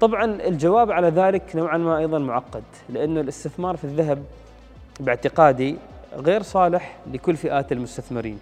طبعا 0.00 0.24
الجواب 0.24 0.92
على 0.92 1.08
ذلك 1.08 1.56
نوعا 1.56 1.78
ما 1.78 1.98
أيضا 1.98 2.18
معقد 2.18 2.62
لأنه 2.88 3.20
الاستثمار 3.20 3.76
في 3.76 3.84
الذهب 3.84 4.24
باعتقادي 5.00 5.76
غير 6.16 6.42
صالح 6.42 6.96
لكل 7.12 7.36
فئات 7.36 7.72
المستثمرين. 7.72 8.38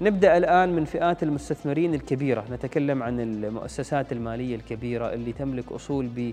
نبدأ 0.00 0.36
الآن 0.36 0.72
من 0.72 0.84
فئات 0.84 1.22
المستثمرين 1.22 1.94
الكبيرة. 1.94 2.44
نتكلم 2.52 3.02
عن 3.02 3.20
المؤسسات 3.20 4.12
المالية 4.12 4.56
الكبيرة 4.56 5.12
اللي 5.12 5.32
تملك 5.32 5.72
أصول 5.72 6.32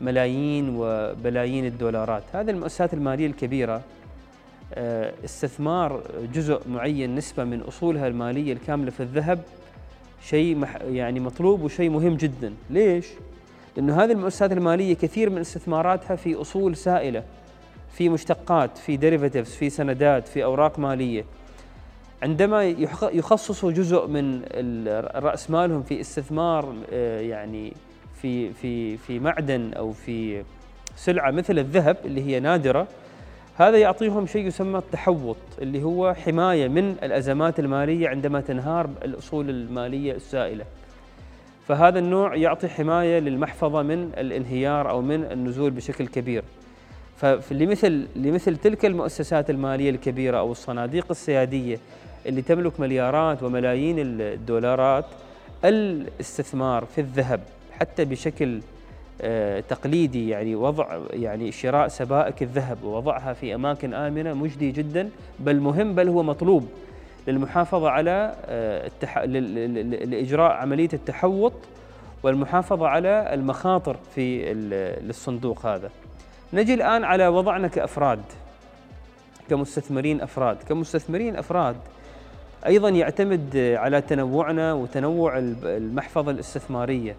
بملايين 0.00 0.76
وبلايين 0.76 1.66
الدولارات. 1.66 2.22
هذه 2.32 2.50
المؤسسات 2.50 2.94
المالية 2.94 3.26
الكبيرة 3.26 3.82
استثمار 5.24 6.02
جزء 6.34 6.60
معين 6.68 7.14
نسبة 7.14 7.44
من 7.44 7.60
أصولها 7.60 8.08
المالية 8.08 8.52
الكاملة 8.52 8.90
في 8.90 9.00
الذهب 9.00 9.40
شيء 10.22 10.66
يعني 10.88 11.20
مطلوب 11.20 11.62
وشيء 11.62 11.90
مهم 11.90 12.16
جدا 12.16 12.52
ليش؟ 12.70 13.06
لأنه 13.76 14.04
هذه 14.04 14.12
المؤسسات 14.12 14.52
المالية 14.52 14.94
كثير 14.94 15.30
من 15.30 15.38
استثماراتها 15.38 16.16
في 16.16 16.34
أصول 16.34 16.76
سائلة 16.76 17.22
في 17.92 18.08
مشتقات 18.08 18.78
في 18.78 18.96
ديريفاتيفز 18.96 19.50
في 19.50 19.70
سندات 19.70 20.28
في 20.28 20.44
أوراق 20.44 20.78
مالية 20.78 21.24
عندما 22.22 22.64
يخصصوا 23.12 23.72
جزء 23.72 24.06
من 24.06 24.42
رأس 25.14 25.50
مالهم 25.50 25.82
في 25.82 26.00
استثمار 26.00 26.74
آه، 26.92 27.20
يعني 27.20 27.72
في 28.22 28.52
في 28.52 28.96
في 28.96 29.18
معدن 29.18 29.72
أو 29.72 29.92
في 29.92 30.42
سلعة 30.96 31.30
مثل 31.30 31.58
الذهب 31.58 31.96
اللي 32.04 32.26
هي 32.26 32.40
نادرة 32.40 32.88
هذا 33.60 33.78
يعطيهم 33.78 34.26
شيء 34.26 34.46
يسمى 34.46 34.78
التحوط 34.78 35.36
اللي 35.62 35.82
هو 35.82 36.14
حماية 36.14 36.68
من 36.68 36.96
الأزمات 37.02 37.58
المالية 37.58 38.08
عندما 38.08 38.40
تنهار 38.40 38.90
الأصول 39.04 39.50
المالية 39.50 40.12
السائلة. 40.12 40.64
فهذا 41.68 41.98
النوع 41.98 42.36
يعطي 42.36 42.68
حماية 42.68 43.18
للمحفظة 43.18 43.82
من 43.82 44.12
الانهيار 44.18 44.90
أو 44.90 45.02
من 45.02 45.24
النزول 45.24 45.70
بشكل 45.70 46.06
كبير. 46.06 46.44
فلمثل 47.16 48.06
لمثل 48.16 48.56
تلك 48.56 48.84
المؤسسات 48.84 49.50
المالية 49.50 49.90
الكبيرة 49.90 50.38
أو 50.38 50.52
الصناديق 50.52 51.06
السيادية 51.10 51.78
اللي 52.26 52.42
تملك 52.42 52.80
مليارات 52.80 53.42
وملايين 53.42 53.96
الدولارات 53.98 55.04
الاستثمار 55.64 56.84
في 56.84 57.00
الذهب 57.00 57.40
حتى 57.72 58.04
بشكل 58.04 58.60
تقليدي 59.68 60.28
يعني 60.28 60.54
وضع 60.54 60.98
يعني 61.10 61.52
شراء 61.52 61.88
سبائك 61.88 62.42
الذهب 62.42 62.84
ووضعها 62.84 63.32
في 63.32 63.54
أماكن 63.54 63.94
آمنة 63.94 64.34
مجدي 64.34 64.70
جدا 64.70 65.08
بل 65.38 65.60
مهم 65.60 65.94
بل 65.94 66.08
هو 66.08 66.22
مطلوب 66.22 66.68
للمحافظة 67.28 67.90
على 67.90 68.34
آه، 68.46 68.86
التح... 68.86 69.18
لإجراء 69.18 70.52
عملية 70.52 70.88
التحوط 70.92 71.52
والمحافظة 72.22 72.88
على 72.88 73.34
المخاطر 73.34 73.96
في 74.14 74.54
للصندوق 75.02 75.66
هذا. 75.66 75.90
نجي 76.52 76.74
الآن 76.74 77.04
على 77.04 77.28
وضعنا 77.28 77.68
كأفراد 77.68 78.20
كمستثمرين 79.50 80.20
أفراد، 80.20 80.56
كمستثمرين 80.68 81.36
أفراد 81.36 81.76
أيضا 82.66 82.88
يعتمد 82.88 83.56
على 83.56 84.00
تنوعنا 84.00 84.72
وتنوع 84.72 85.38
المحفظة 85.64 86.30
الاستثمارية. 86.30 87.16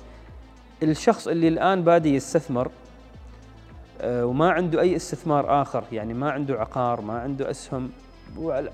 الشخص 0.84 1.28
اللي 1.28 1.48
الآن 1.48 1.84
بادي 1.84 2.16
يستثمر 2.16 2.72
آه، 4.02 4.26
وما 4.26 4.52
عنده 4.52 4.82
أي 4.82 4.96
استثمار 4.96 5.62
آخر 5.62 5.84
يعني 5.92 6.14
ما 6.14 6.32
عنده 6.32 6.60
عقار 6.60 7.02
ما 7.02 7.20
عنده 7.20 7.50
أسهم 7.52 7.90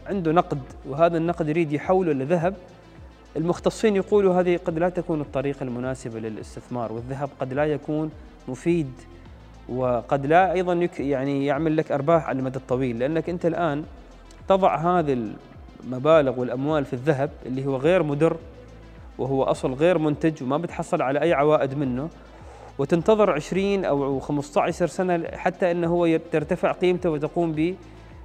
عنده 0.08 0.32
نقد 0.32 0.60
وهذا 0.86 1.18
النقد 1.18 1.50
يريد 1.50 1.74
يحوله 1.74 2.14
لذهب 2.14 2.56
المختصين 3.38 3.96
يقولوا 3.96 4.40
هذه 4.40 4.60
قد 4.66 4.80
لا 4.80 4.90
تكون 4.90 5.22
الطريقة 5.22 5.64
المناسبة 5.64 6.20
للاستثمار 6.20 6.92
والذهب 6.92 7.30
قد 7.40 7.54
لا 7.54 7.66
يكون 7.66 8.12
مفيد 8.48 8.92
وقد 9.70 10.26
لا 10.26 10.52
أيضا 10.54 10.90
يعني 11.00 11.46
يعمل 11.46 11.78
لك 11.78 11.92
أرباح 11.92 12.28
على 12.28 12.40
المدى 12.40 12.58
الطويل 12.58 13.00
لأنك 13.00 13.30
أنت 13.30 13.46
الآن 13.46 13.84
تضع 14.48 14.76
هذه 14.76 15.32
المبالغ 15.84 16.40
والأموال 16.40 16.86
في 16.86 16.94
الذهب 16.94 17.30
اللي 17.46 17.66
هو 17.66 17.76
غير 17.78 18.04
مدر 18.04 18.38
وهو 19.20 19.44
أصل 19.44 19.74
غير 19.74 19.98
منتج 19.98 20.44
وما 20.44 20.58
بتحصل 20.58 21.02
على 21.02 21.22
أي 21.22 21.34
عوائد 21.34 21.78
منه. 21.78 22.10
وتنتظر 22.78 23.32
20 23.32 23.86
أو 23.86 24.20
15 24.20 24.88
سنة 24.88 25.28
حتى 25.34 25.72
أنه 25.72 25.88
هو 25.88 26.20
ترتفع 26.32 26.72
قيمته 26.72 27.10
وتقوم 27.10 27.76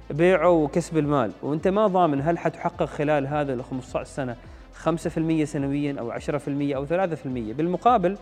ببيعه 0.09 0.49
وكسب 0.49 0.97
المال. 0.97 1.31
وأنت 1.41 1.67
ما 1.67 1.87
ضامن 1.87 2.21
هل 2.21 2.37
حتحقق 2.37 2.85
خلال 2.85 3.27
هذا 3.27 3.53
ال 3.53 3.63
15 3.63 4.03
سنة 4.03 4.35
5% 4.83 5.43
سنويا 5.43 5.95
أو 5.99 6.11
10% 6.11 6.75
أو 6.75 6.85
3% 6.85 6.91
بالمقابل 7.25 8.17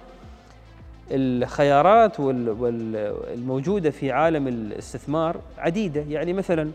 الخيارات 1.11 2.15
الموجودة 2.19 3.89
في 3.89 4.11
عالم 4.11 4.47
الاستثمار 4.47 5.37
عديدة. 5.57 6.05
يعني 6.09 6.33
مثلا 6.33 6.71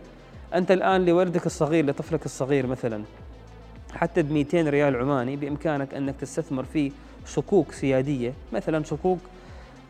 أنت 0.54 0.70
الآن 0.70 1.04
لولدك 1.04 1.46
الصغير 1.46 1.86
لطفلك 1.86 2.24
الصغير 2.26 2.66
مثلا 2.66 3.02
حتى 3.96 4.22
ب 4.22 4.32
200 4.32 4.62
ريال 4.62 4.96
عماني 4.96 5.36
بإمكانك 5.36 5.94
أنك 5.94 6.14
تستثمر 6.20 6.64
في 6.64 6.92
صكوك 7.26 7.72
سيادية. 7.72 8.32
مثلا 8.52 8.84
صكوك 8.84 9.18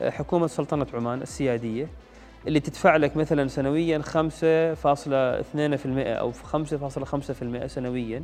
آه، 0.02 0.10
حكومة 0.10 0.46
سلطنة 0.46 0.86
عمان 0.94 1.22
السيادية 1.22 1.88
اللي 2.46 2.60
تدفع 2.60 2.96
لك 2.96 3.16
مثلا 3.16 3.48
سنويا 3.48 3.98
5.2% 3.98 4.06
أو 5.96 6.32
5.5% 6.32 7.66
سنويا. 7.66 8.22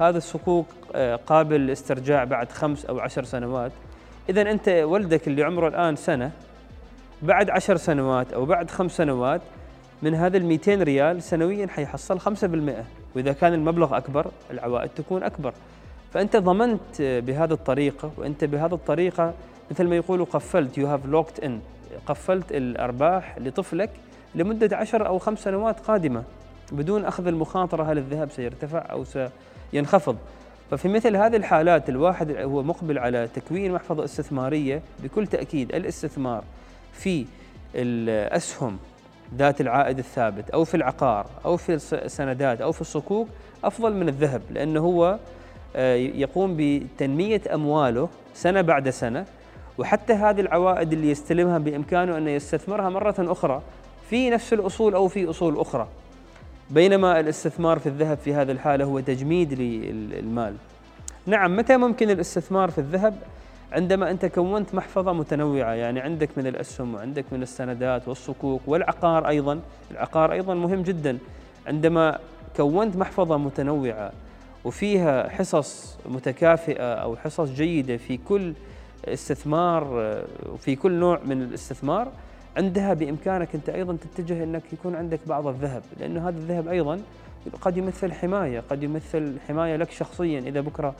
هذا 0.00 0.18
الصكوك 0.18 0.66
آه، 0.94 1.16
قابل 1.16 1.60
للاسترجاع 1.60 2.24
بعد 2.24 2.52
خمس 2.52 2.84
أو 2.84 2.98
عشر 2.98 3.24
سنوات. 3.24 3.72
اذا 4.28 4.50
أنت 4.50 4.68
ولدك 4.68 5.28
اللي 5.28 5.42
عمره 5.42 5.68
الآن 5.68 5.96
سنة 5.96 6.30
بعد 7.22 7.50
عشر 7.50 7.76
سنوات 7.76 8.32
أو 8.32 8.44
بعد 8.44 8.70
خمس 8.70 8.96
سنوات 8.96 9.40
من 10.02 10.14
هذا 10.14 10.36
ال 10.36 10.44
200 10.44 10.74
ريال 10.74 11.22
سنويا 11.22 11.66
حيحصل 11.66 12.20
5% 12.20 12.97
وإذا 13.16 13.32
كان 13.32 13.54
المبلغ 13.54 13.96
أكبر 13.96 14.26
العوائد 14.50 14.90
تكون 14.96 15.22
أكبر. 15.22 15.52
فأنت 16.12 16.36
ضمنت 16.36 17.00
بهذه 17.00 17.52
الطريقة 17.52 18.10
وأنت 18.16 18.44
بهذه 18.44 18.74
الطريقة 18.74 19.34
مثل 19.70 19.86
ما 19.86 19.96
يقولوا 19.96 20.26
قفلت 20.26 20.78
you 20.78 20.86
have 20.86 21.06
locked 21.06 21.40
in 21.40 21.60
قفلت 22.06 22.52
الأرباح 22.52 23.38
لطفلك 23.38 23.90
لمدة 24.34 24.76
عشر 24.76 25.06
أو 25.06 25.18
خمس 25.18 25.44
سنوات 25.44 25.80
قادمة 25.80 26.22
بدون 26.72 27.04
أخذ 27.04 27.26
المخاطرة 27.26 27.92
هل 27.92 27.98
الذهب 27.98 28.30
سيرتفع 28.30 28.78
أو 28.78 29.04
سينخفض. 29.72 30.16
ففي 30.70 30.88
مثل 30.88 31.16
هذه 31.16 31.36
الحالات 31.36 31.88
الواحد 31.88 32.36
هو 32.36 32.62
مقبل 32.62 32.98
على 32.98 33.28
تكوين 33.34 33.72
محفظة 33.72 34.04
استثمارية 34.04 34.82
بكل 35.02 35.26
تأكيد. 35.26 35.74
الاستثمار 35.74 36.44
في 36.92 37.26
الأسهم 37.74 38.78
ذات 39.34 39.60
العائد 39.60 39.98
الثابت 39.98 40.50
أو 40.50 40.64
في 40.64 40.76
العقار 40.76 41.26
أو 41.44 41.56
في 41.56 41.74
السندات 41.92 42.60
أو 42.60 42.72
في 42.72 42.80
الصكوك 42.80 43.28
أفضل 43.64 43.94
من 43.94 44.08
الذهب 44.08 44.42
لأنه 44.50 44.80
هو 44.80 45.18
آه، 45.76 45.94
يقوم 45.94 46.56
بتنمية 46.58 47.42
أمواله 47.54 48.08
سنة 48.34 48.60
بعد 48.60 48.90
سنة 48.90 49.26
وحتى 49.78 50.12
هذه 50.12 50.40
العوائد 50.40 50.92
اللي 50.92 51.10
يستلمها 51.10 51.58
بإمكانه 51.58 52.18
انه 52.18 52.30
يستثمرها 52.30 52.88
مرة 52.88 53.14
أخرى 53.18 53.62
في 54.10 54.30
نفس 54.30 54.52
الأصول 54.52 54.94
أو 54.94 55.08
في 55.08 55.30
أصول 55.30 55.58
أخرى. 55.58 55.88
بينما 56.70 57.20
الاستثمار 57.20 57.78
في 57.78 57.86
الذهب 57.86 58.18
في 58.18 58.34
هذه 58.34 58.50
الحالة 58.50 58.84
هو 58.84 59.00
تجميد 59.00 59.52
للمال 59.52 60.54
نعم 61.26 61.56
متى 61.56 61.76
ممكن 61.76 62.10
الاستثمار 62.10 62.70
في 62.70 62.78
الذهب؟ 62.78 63.18
عندما 63.72 64.10
أنت 64.10 64.26
كونت 64.26 64.74
محفظة 64.74 65.12
متنوعة 65.12 65.72
يعني 65.72 66.00
عندك 66.00 66.28
من 66.36 66.46
الأسهم 66.46 66.94
وعندك 66.94 67.24
من 67.32 67.42
السندات 67.42 68.08
والصكوك 68.08 68.60
والعقار 68.66 69.28
أيضا. 69.28 69.60
العقار 69.90 70.32
أيضا 70.32 70.54
مهم 70.54 70.82
جدا. 70.82 71.18
عندما 71.66 72.18
كونت 72.56 72.96
محفظة 72.96 73.36
متنوعة 73.36 74.12
وفيها 74.64 75.28
حصص 75.28 75.98
متكافئة 76.06 76.94
أو 76.94 77.16
حصص 77.16 77.50
جيدة 77.50 77.96
في 77.96 78.16
كل 78.16 78.52
استثمار 79.04 79.84
وفي 80.52 80.76
كل 80.76 80.92
نوع 80.92 81.20
من 81.24 81.42
الاستثمار 81.42 82.08
عندها 82.56 82.94
بإمكانك 82.94 83.54
أنت 83.54 83.68
أيضا 83.68 83.96
تتجه 83.96 84.44
إنك 84.44 84.62
يكون 84.72 84.94
عندك 84.94 85.20
بعض 85.26 85.46
الذهب 85.46 85.82
لأنه 86.00 86.28
هذا 86.28 86.38
الذهب 86.38 86.68
أيضا 86.68 87.00
قد 87.60 87.76
يمثل 87.76 88.12
حماية 88.12 88.62
قد 88.70 88.82
يمثل 88.82 89.36
حماية 89.48 89.76
لك 89.76 89.90
شخصيا. 89.90 90.40
إذا 90.40 90.60
بكرة 90.60 90.94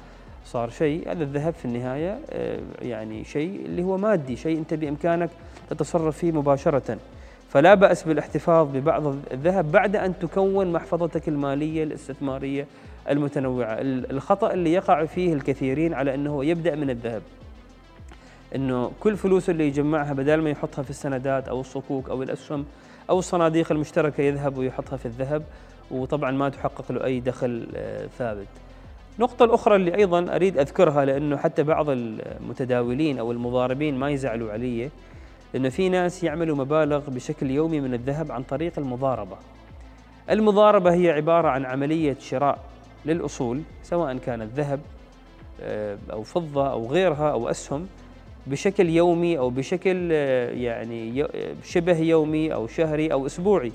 صار 0.53 0.71
شيء 0.71 1.13
هذا 1.13 1.25
الذهب 1.25 1.55
في 1.55 1.65
النهاية 1.65 2.19
آه، 2.31 2.59
يعني 2.83 3.25
شيء 3.25 3.63
اللي 3.65 3.83
هو 3.83 3.97
مادي 3.97 4.37
شيء 4.37 4.59
أنت 4.59 4.75
بإمكانك 4.75 5.31
تتصرف 5.71 6.19
فيه 6.19 6.33
مباشرة. 6.33 6.99
فلا 7.49 7.75
بأس 7.75 8.03
بالاحتفاظ 8.03 8.69
ببعض 8.77 9.07
الذهب 9.07 9.73
بعد 9.73 9.97
أن 9.97 10.19
تكون 10.19 10.73
محفظتك 10.73 11.29
المالية 11.29 11.85
الاستثمارية 11.85 12.67
المتنوعة. 13.11 13.77
الخطأ 13.81 14.53
اللي 14.53 14.73
يقع 14.73 15.05
فيه 15.05 15.33
الكثيرين 15.33 15.95
على 15.95 16.15
أنه 16.15 16.45
يبدأ 16.45 16.75
من 16.75 16.91
الذهب. 16.91 17.23
إنه 18.55 18.91
كل 19.01 19.17
فلوسه 19.17 19.51
اللي 19.51 19.67
يجمعها 19.67 20.13
بدل 20.13 20.43
ما 20.43 20.51
يحطها 20.51 20.83
في 20.83 20.91
السندات 20.91 21.49
أو 21.49 21.61
الصكوك 21.61 22.11
أو 22.11 22.23
الأسهم 22.23 22.65
أو 23.11 23.19
الصناديق 23.19 23.73
المشتركة 23.73 24.21
يذهب 24.21 24.59
ويحطها 24.59 24.97
في 24.97 25.07
الذهب 25.07 25.43
وطبعا 25.91 26.31
ما 26.31 26.49
تحقق 26.49 26.93
له 26.93 27.05
أي 27.05 27.21
دخل 27.21 27.67
آه، 27.77 28.07
ثابت. 28.19 28.68
النقطة 29.19 29.45
الأخرى 29.45 29.77
اللي 29.77 29.95
أيضا 29.95 30.35
أريد 30.37 30.59
أذكرها 30.59 31.05
لأنه 31.05 31.37
حتى 31.37 31.63
بعض 31.63 31.87
المتداولين 31.91 33.19
أو 33.19 33.33
المضاربين 33.33 33.99
ما 33.99 34.11
يزعلوا 34.11 34.53
علي 34.53 34.91
لأنه 35.55 35.69
في 35.69 35.89
ناس 35.89 36.25
يعملوا 36.25 36.57
مبالغ 36.57 37.11
بشكل 37.11 37.51
يومي 37.51 37.81
من 37.81 37.95
الذهب 37.95 38.33
عن 38.33 38.43
طريق 38.43 38.73
المضاربة. 38.79 39.37
المضاربة 40.31 40.95
هي 40.95 41.11
عبارة 41.11 41.49
عن 41.49 41.65
عملية 41.65 42.17
شراء 42.21 42.59
للأصول 43.07 43.63
سواء 43.83 44.17
كانت 44.17 44.53
ذهب 44.55 44.81
آه، 45.61 45.99
أو 46.13 46.23
فضة 46.23 46.73
أو 46.73 46.87
غيرها 46.87 47.33
أو 47.33 47.49
أسهم 47.49 47.87
بشكل 48.47 48.89
يومي 48.89 49.39
أو 49.39 49.51
بشكل 49.51 50.09
آه، 50.13 50.51
يعني 50.51 51.27
شبه 51.65 51.99
يومي 51.99 52.55
أو 52.55 52.67
شهري 52.67 53.13
أو 53.13 53.27
أسبوعي. 53.27 53.73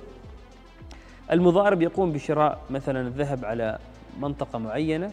المضارب 1.32 1.82
يقوم 1.82 2.12
بشراء 2.12 2.62
مثلا 2.70 3.02
الذهب 3.08 3.46
على 3.46 3.80
منطقة 4.20 4.60
معينة 4.60 5.12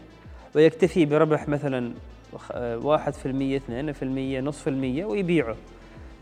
ويكتفي 0.54 1.04
بربح 1.04 1.48
مثلا 1.48 1.92
1% 2.32 2.34
2% 2.34 2.38
نصف 4.40 4.68
المية 4.68 5.04
ويبيعه. 5.04 5.56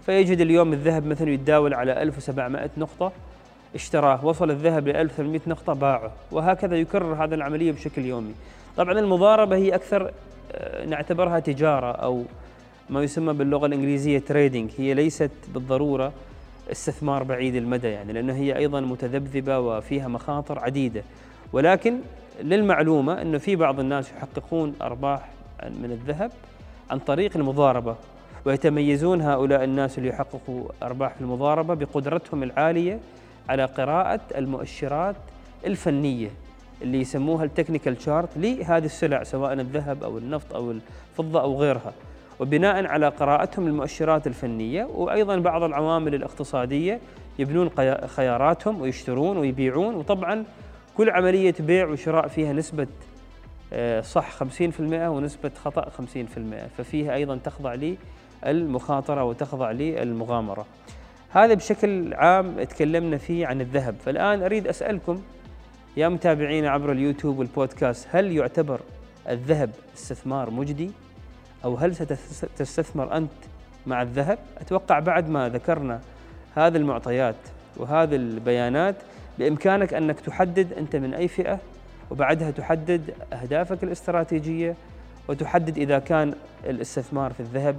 فيجد 0.06 0.40
اليوم 0.40 0.72
الذهب 0.72 1.06
مثلا 1.06 1.30
يتداول 1.30 1.74
على 1.74 2.02
1700 2.02 2.70
نقطة 2.78 3.12
اشتراه 3.74 4.24
وصل 4.24 4.50
الذهب 4.50 4.88
ل 4.88 4.96
1800 4.96 5.40
نقطة 5.46 5.72
باعه. 5.72 6.12
وهكذا 6.30 6.76
يكرر 6.76 7.24
هذه 7.24 7.34
العملية 7.34 7.72
بشكل 7.72 8.04
يومي. 8.04 8.34
طبعا 8.76 8.98
المضاربة 8.98 9.56
هي 9.56 9.74
أكثر 9.74 10.10
آه، 10.52 10.86
نعتبرها 10.86 11.38
تجارة 11.38 11.92
أو 11.92 12.24
ما 12.90 13.02
يسمى 13.02 13.32
باللغة 13.32 13.66
الإنجليزية 13.66 14.18
تريدنج 14.18 14.70
هي 14.78 14.94
ليست 14.94 15.30
بالضرورة 15.54 16.12
استثمار 16.72 17.22
بعيد 17.22 17.54
المدى 17.54 17.88
يعني 17.88 18.12
لأنه 18.12 18.34
هي 18.34 18.56
أيضا 18.56 18.80
متذبذبة 18.80 19.58
وفيها 19.58 20.08
مخاطر 20.08 20.58
عديدة. 20.58 21.02
ولكن 21.52 21.98
للمعلومة 22.42 23.22
إنه 23.22 23.38
في 23.38 23.57
بعض 23.57 23.81
الناس 23.81 24.12
يحققون 24.12 24.74
أرباح 24.83 25.29
من 25.64 25.90
الذهب 25.90 26.31
عن 26.90 26.98
طريق 26.98 27.37
المضاربة 27.37 27.96
ويتميزون 28.44 29.20
هؤلاء 29.20 29.64
الناس 29.64 29.98
اللي 29.98 30.09
يحققوا 30.09 30.68
أرباح 30.83 31.14
في 31.14 31.20
المضاربة 31.20 31.74
بقدرتهم 31.74 32.42
العالية 32.42 33.01
على 33.48 33.64
قراءة 33.64 34.20
المؤشرات 34.37 35.16
الفنية 35.66 36.31
اللي 36.83 37.01
يسموها 37.01 37.44
التكنيكال 37.44 38.03
شارت 38.03 38.29
لهذه 38.37 38.85
السلع 38.85 39.22
سواء 39.22 39.53
الذهب 39.53 40.05
أو 40.05 40.18
النفط 40.18 40.55
أو 40.55 40.70
الفضة 40.70 41.40
أو 41.40 41.57
غيرها. 41.61 41.92
وبناء 42.40 42.87
على 42.87 43.09
قراءتهم 43.09 43.66
المؤشرات 43.66 44.27
الفنية 44.27 44.85
وأيضا 44.85 45.37
بعض 45.37 45.62
العوامل 45.62 46.14
الاقتصادية 46.14 47.01
يبنون 47.38 47.70
خياراتهم 48.07 48.81
ويشترون 48.81 49.37
ويبيعون 49.37 49.94
وطبعا 49.94 50.44
كل 50.98 51.11
عملية 51.11 51.54
بيع 51.61 51.87
وشراء 51.87 52.28
فيها 52.28 52.52
نسبة 52.52 52.87
آه، 53.72 54.00
صح 54.00 54.30
50% 54.30 54.80
ونسبة 54.80 55.50
خطأ 55.64 55.90
50% 55.90 56.00
ففيها 56.78 57.14
أيضا 57.14 57.37
تخضع 57.37 57.74
لي 57.74 57.96
المخاطرة 58.46 59.24
وتخضع 59.24 59.70
لي 59.70 60.02
المغامرة 60.02 60.66
هذا 61.30 61.54
بشكل 61.54 62.14
عام 62.14 62.62
تكلمنا 62.62 63.18
فيه 63.18 63.46
عن 63.46 63.61
الذهب. 63.61 63.96
فالآن 64.04 64.42
أريد 64.42 64.66
أسألكم 64.66 65.22
يا 65.96 66.08
متابعين 66.08 66.66
عبر 66.66 66.92
اليوتيوب 66.92 67.38
والبودكاست 67.38 68.08
هل 68.11 68.37
يعتبر 68.37 68.80
الذهب 69.28 69.70
استثمار 69.96 70.50
مجدي؟ 70.50 70.90
أو 71.64 71.74
هل 71.74 71.94
ستستثمر 71.96 73.16
أنت 73.16 73.30
مع 73.87 74.02
الذهب؟ 74.02 74.38
أتوقع 74.61 74.98
بعد 74.98 75.28
ما 75.28 75.48
ذكرنا 75.48 76.00
هذه 76.54 76.76
المعطيات 76.76 77.37
وهذه 77.76 78.16
البيانات 78.16 78.96
بإمكانك 79.38 79.94
أنك 79.94 80.20
تحدد 80.20 80.72
أنت 80.72 80.96
من 80.96 81.14
أي 81.14 81.29
فئة 81.29 81.59
وبعدها 82.11 82.51
تحدد 82.51 83.14
أهدافك 83.33 83.85
الاستراتيجية 83.85 84.74
وتحدد 85.29 85.79
إذا 85.79 85.98
كان 85.98 86.35
الاستثمار 86.66 87.33
في 87.33 87.40
الذهب 87.40 87.77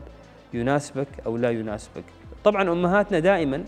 يناسبك 0.54 1.08
أو 1.26 1.38
لا 1.38 1.50
يناسبك. 1.50 2.04
طبعا 2.43 2.72
أمهاتنا 2.72 3.19
دائما 3.19 3.63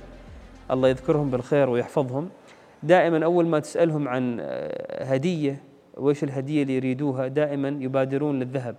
الله 0.71 0.89
يذكرهم 0.89 1.31
بالخير 1.31 1.69
ويحفظهم 1.69 2.29
دائما 2.83 3.25
أول 3.25 3.47
ما 3.47 3.59
تسألهم 3.59 4.07
عن 4.07 4.39
هدية 5.01 5.63
وإيش 5.97 6.23
الهدية 6.23 6.61
اللي 6.63 6.75
يريدوها 6.75 7.27
دائما 7.27 7.67
يبادرون 7.79 8.39
للذهب 8.39 8.75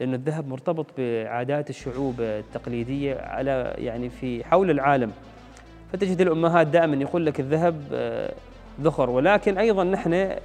لأن 0.00 0.14
الذهب 0.14 0.48
مرتبط 0.48 0.86
بعادات 0.98 1.70
الشعوب 1.70 2.20
التقليدية 2.20 3.20
على 3.20 3.74
يعني 3.78 4.10
في 4.10 4.44
حول 4.44 4.70
العالم. 4.70 5.12
فتجد 5.92 6.20
الأمهات 6.20 6.66
دائما 6.66 6.96
يقول 6.96 7.26
لك 7.26 7.40
الذهب 7.40 7.82
آه، 7.92 8.32
ذخر. 8.82 9.10
ولكن 9.10 9.58
أيضا 9.58 9.84
نحن 9.84 10.12
آه، 10.12 10.38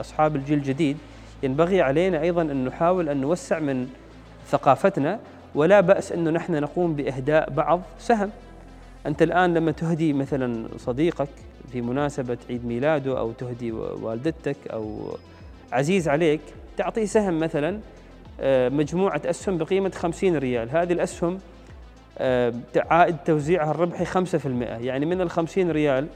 أصحاب 0.00 0.36
الجيل 0.36 0.58
الجديد 0.58 0.96
ينبغي 1.42 1.82
علينا 1.82 2.22
أيضا 2.22 2.42
أن 2.42 2.64
نحاول 2.64 3.08
أن 3.08 3.20
نوسع 3.20 3.58
من 3.58 3.88
ثقافتنا 4.48 5.20
ولا 5.54 5.80
بأس 5.80 6.12
أنه 6.12 6.30
نحن 6.30 6.60
نقوم 6.60 6.94
بإهداء 6.94 7.50
بعض 7.50 7.82
سهم. 7.98 8.30
أنت 9.06 9.22
الآن 9.22 9.54
لما 9.54 9.72
تهدي 9.72 10.12
مثلا 10.12 10.68
صديقك 10.78 11.28
في 11.72 11.80
مناسبة 11.80 12.38
عيد 12.50 12.66
ميلاده 12.66 13.18
أو 13.18 13.32
تهدي 13.32 13.72
والدتك 13.72 14.56
أو 14.72 15.16
عزيز 15.72 16.08
عليك 16.08 16.40
تعطيه 16.76 17.04
سهم 17.04 17.40
مثلا 17.40 17.78
آه، 18.40 18.68
مجموعة 18.68 19.22
أسهم 19.26 19.58
بقيمة 19.58 19.90
50 19.94 20.36
ريال. 20.36 20.70
هذه 20.70 20.92
الأسهم 20.92 21.38
آه، 22.18 22.52
عائد 22.76 23.16
توزيعها 23.24 23.70
الربحي 23.70 24.04
5% 24.04 24.80
يعني 24.80 25.06
من 25.06 25.20
ال 25.20 25.30
50 25.30 25.70
ريال 25.70 26.06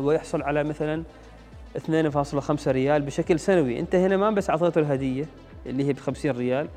هو 0.00 0.12
يحصل 0.12 0.42
على 0.42 0.64
مثلا 0.64 1.02
2.5 1.78 2.68
ريال 2.68 3.02
بشكل 3.02 3.40
سنوي. 3.40 3.80
أنت 3.80 3.94
هنا 3.94 4.16
ما 4.16 4.30
بس 4.30 4.50
أعطيته 4.50 4.78
الهدية 4.78 5.26
اللي 5.66 5.84
هي 5.84 5.92
ب 5.92 5.98
50 5.98 6.30
ريال 6.30 6.68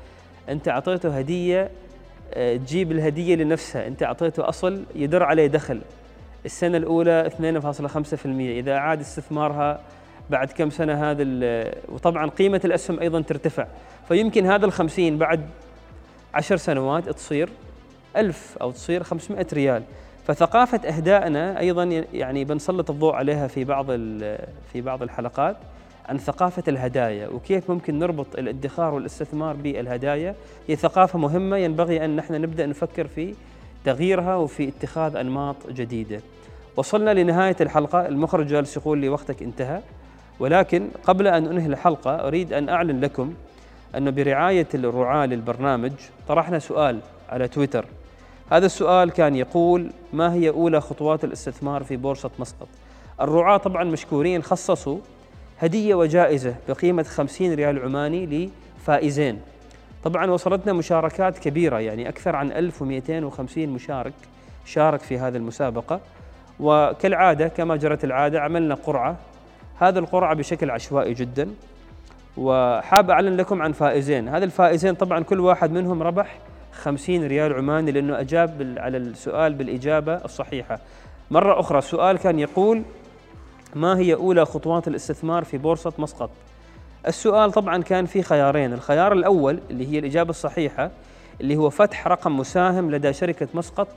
أنت 0.48 0.68
أعطيته 0.68 1.18
هدية 1.18 1.70
آه، 2.34 2.56
تجيب 2.56 2.92
الهدية 2.92 3.34
لنفسها. 3.34 3.86
أنت 3.86 4.02
أعطيته 4.02 4.48
أصل 4.48 4.82
يدر 4.94 5.22
عليه 5.22 5.46
دخل. 5.46 5.80
السنة 6.46 6.76
الأولى 6.76 7.30
2.5% 7.30 8.26
إذا 8.26 8.72
أعاد 8.72 9.00
استثمارها 9.00 9.80
بعد 10.30 10.52
كم 10.52 10.70
سنة 10.70 11.10
هذا 11.10 11.24
وطبعا 11.88 12.30
قيمة 12.30 12.60
الأسهم 12.64 13.00
أيضا 13.00 13.20
ترتفع. 13.20 13.66
فيمكن 14.08 14.46
هذا 14.46 14.70
ال50 14.70 15.00
بعد 15.00 15.40
عشر 16.34 16.56
سنوات 16.56 17.08
تصير 17.08 17.48
ألف 18.16 18.58
أو 18.60 18.70
تصير 18.70 19.02
500 19.02 19.46
ريال. 19.52 19.82
فثقافة 20.26 20.88
أهدائنا 20.88 21.60
أيضا 21.60 21.84
يعني 22.12 22.44
بنسلط 22.44 22.90
الضوء 22.90 23.14
عليها 23.14 23.46
في 23.46 23.64
بعض 23.64 23.86
في 24.72 24.80
بعض 24.80 25.02
الحلقات 25.02 25.56
عن 26.08 26.18
ثقافة 26.18 26.62
الهدايا 26.68 27.28
وكيف 27.28 27.70
ممكن 27.70 27.98
نربط 27.98 28.26
الادخار 28.38 28.94
والاستثمار 28.94 29.56
بالهدايا. 29.56 30.34
هي 30.68 30.76
ثقافة 30.76 31.18
مهمة 31.18 31.56
ينبغي 31.56 32.04
أن 32.04 32.16
نحن 32.16 32.34
نبدأ 32.34 32.66
نفكر 32.66 33.06
في 33.06 33.34
تغييرها 33.84 34.36
وفي 34.36 34.68
اتخاذ 34.68 35.16
أنماط 35.16 35.56
جديدة. 35.70 36.20
وصلنا 36.76 37.14
لنهاية 37.14 37.56
الحلقة 37.60 38.08
المخرج 38.08 38.46
جالس 38.46 38.76
يقول 38.76 38.98
لي 38.98 39.08
وقتك 39.08 39.42
انتهى 39.42 39.80
ولكن 40.40 40.88
قبل 41.04 41.26
أن 41.26 41.46
أنهي 41.46 41.66
الحلقة 41.66 42.26
أريد 42.26 42.52
أن 42.52 42.68
أعلن 42.68 43.00
لكم 43.00 43.34
أنه 43.96 44.10
برعاية 44.10 44.66
الرعاة 44.74 45.26
للبرنامج 45.26 45.92
طرحنا 46.28 46.58
سؤال 46.58 47.00
على 47.28 47.48
تويتر. 47.48 47.84
هذا 48.50 48.66
السؤال 48.66 49.10
كان 49.10 49.36
يقول 49.36 49.90
ما 50.12 50.34
هي 50.34 50.48
أولى 50.48 50.80
خطوات 50.80 51.24
الاستثمار 51.24 51.84
في 51.84 51.96
بورصة 51.96 52.30
مسقط؟ 52.38 52.68
الرعاة 53.20 53.56
طبعا 53.56 53.84
مشكورين 53.84 54.42
خصصوا 54.42 54.98
هدية 55.58 55.94
وجائزة 55.94 56.54
بقيمة 56.68 57.02
50 57.02 57.54
ريال 57.54 57.82
عماني 57.82 58.50
لفائزين. 58.80 59.40
طبعا 60.04 60.30
وصلتنا 60.30 60.72
مشاركات 60.72 61.38
كبيرة 61.38 61.78
يعني 61.78 62.08
أكثر 62.08 62.36
عن 62.36 62.52
1250 62.52 63.68
مشارك 63.68 64.12
شارك 64.64 65.00
في 65.00 65.18
هذه 65.18 65.36
المسابقة. 65.36 66.00
وكالعادة 66.60 67.48
كما 67.48 67.76
جرت 67.76 68.04
العادة 68.04 68.40
عملنا 68.40 68.74
قرعة. 68.74 69.16
هذا 69.78 69.98
القرعة 69.98 70.34
بشكل 70.34 70.70
عشوائي 70.70 71.14
جدا. 71.14 71.48
وحاب 72.36 73.10
أعلن 73.10 73.36
لكم 73.36 73.62
عن 73.62 73.72
فائزين. 73.72 74.28
هذا 74.28 74.44
الفائزين 74.44 74.94
طبعا 74.94 75.22
كل 75.22 75.40
واحد 75.40 75.70
منهم 75.70 76.02
ربح 76.02 76.38
50 76.82 77.26
ريال 77.26 77.52
عماني 77.52 77.92
لأنه 77.92 78.20
أجاب 78.20 78.74
على 78.78 78.96
السؤال 78.96 79.54
بالإجابة 79.54 80.14
الصحيحة. 80.14 80.78
مرة 81.30 81.60
أخرى 81.60 81.78
السؤال 81.78 82.18
كان 82.18 82.38
يقول 82.38 82.82
ما 83.74 83.98
هي 83.98 84.14
أولى 84.14 84.44
خطوات 84.44 84.88
الاستثمار 84.88 85.44
في 85.44 85.58
بورصة 85.58 85.92
مسقط؟ 85.98 86.30
السؤال 87.06 87.52
طبعا 87.52 87.82
كان 87.82 88.06
في 88.06 88.22
خيارين. 88.22 88.72
الخيار 88.72 89.12
الأول 89.12 89.58
اللي 89.70 89.92
هي 89.92 89.98
الإجابة 89.98 90.30
الصحيحة 90.30 90.90
اللي 91.40 91.56
هو 91.56 91.70
فتح 91.70 92.08
رقم 92.08 92.36
مساهم 92.36 92.90
لدى 92.90 93.12
شركة 93.12 93.48
مسقط 93.54 93.88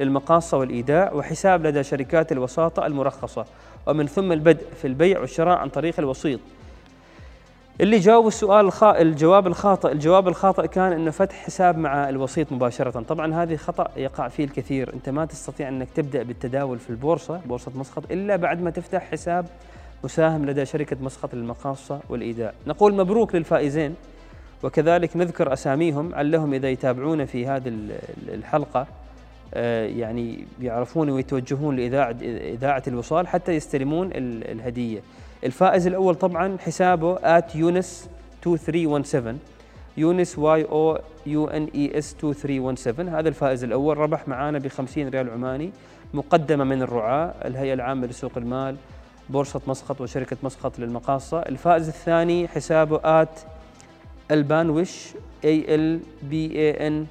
للمقاصة 0.00 0.58
والإيداع 0.58 1.12
وحساب 1.12 1.66
لدى 1.66 1.82
شركات 1.82 2.32
الوساطة 2.32 2.86
المرخصة 2.86 3.44
ومن 3.86 4.06
ثم 4.06 4.32
البدء 4.32 4.64
في 4.80 4.86
البيع 4.86 5.20
والشراء 5.20 5.58
عن 5.58 5.68
طريق 5.68 5.94
الوسيط. 5.98 6.40
اللي 7.80 7.98
جاوب 7.98 8.26
السؤال 8.26 8.66
الخ... 8.66 8.84
الجواب 8.84 9.46
الخاطئ 9.46 9.92
الجواب 9.92 10.28
الخاطئ 10.28 10.68
كان 10.68 10.92
إنه 10.92 11.10
فتح 11.10 11.44
حساب 11.44 11.78
مع 11.78 12.08
الوسيط 12.08 12.52
مباشرة. 12.52 13.00
طبعا 13.00 13.42
هذه 13.42 13.56
خطأ 13.56 13.88
يقع 13.96 14.28
فيه 14.28 14.44
الكثير. 14.44 14.94
أنت 14.94 15.08
ما 15.08 15.24
تستطيع 15.24 15.68
إنك 15.68 15.88
تبدأ 15.94 16.22
بالتداول 16.22 16.78
في 16.78 16.90
البورصة 16.90 17.40
بورصة 17.46 17.72
مسقط 17.74 18.12
إلا 18.12 18.36
بعد 18.36 18.62
ما 18.62 18.70
تفتح 18.70 19.10
حساب 19.10 19.46
مساهم 20.04 20.46
لدى 20.46 20.66
شركة 20.66 20.96
مسقط 21.00 21.34
للمقاصة 21.34 22.00
والايداع 22.08 22.52
نقول 22.66 22.94
مبروك 22.94 23.34
للفائزين 23.34 23.94
وكذلك 24.62 25.16
نذكر 25.16 25.52
أساميهم 25.52 26.14
علهم 26.14 26.54
إذا 26.54 26.70
يتابعونا 26.70 27.24
في 27.24 27.46
هذه 27.46 27.72
الحلقة 28.28 28.86
آه، 29.54 29.86
يعني 29.86 30.46
يعرفون 30.62 31.10
ويتوجهون 31.10 31.76
لاذاعه 31.76 32.16
إذاعة 32.22 32.82
الوصال 32.86 33.28
حتى 33.28 33.52
يستلمون 33.52 34.10
الهدية. 34.14 35.00
الفائز 35.44 35.86
الأول 35.86 36.14
طبعا 36.14 36.56
حسابه 36.58 37.18
at 37.22 37.56
يونس 37.56 38.08
2317 38.46 39.36
يونس 39.96 40.38
Y 40.38 40.64
O 40.64 40.98
U 41.26 41.46
N 41.46 41.68
I 41.74 41.98
S 41.98 42.16
2317 42.24 43.18
هذا 43.18 43.28
الفائز 43.28 43.64
الأول. 43.64 43.98
ربح 43.98 44.28
معانا 44.28 44.58
ب 44.58 44.68
50 44.68 45.08
ريال 45.08 45.30
عماني 45.30 45.70
مقدمة 46.14 46.64
من 46.64 46.82
الرعاة 46.82 47.34
الهيئة 47.44 47.74
العامة 47.74 48.06
لسوق 48.06 48.32
المال 48.36 48.76
بورصة 49.30 49.60
مسقط 49.66 50.00
وشركة 50.00 50.36
مسقط 50.42 50.78
للمقاصة. 50.78 51.38
الفائز 51.38 51.88
الثاني 51.88 52.48
حسابه 52.48 53.00
at 53.04 53.40
البانوش 54.30 55.08
A 55.44 55.74
L 55.74 56.00
B 56.22 56.46
A 56.58 56.86
N 56.86 57.06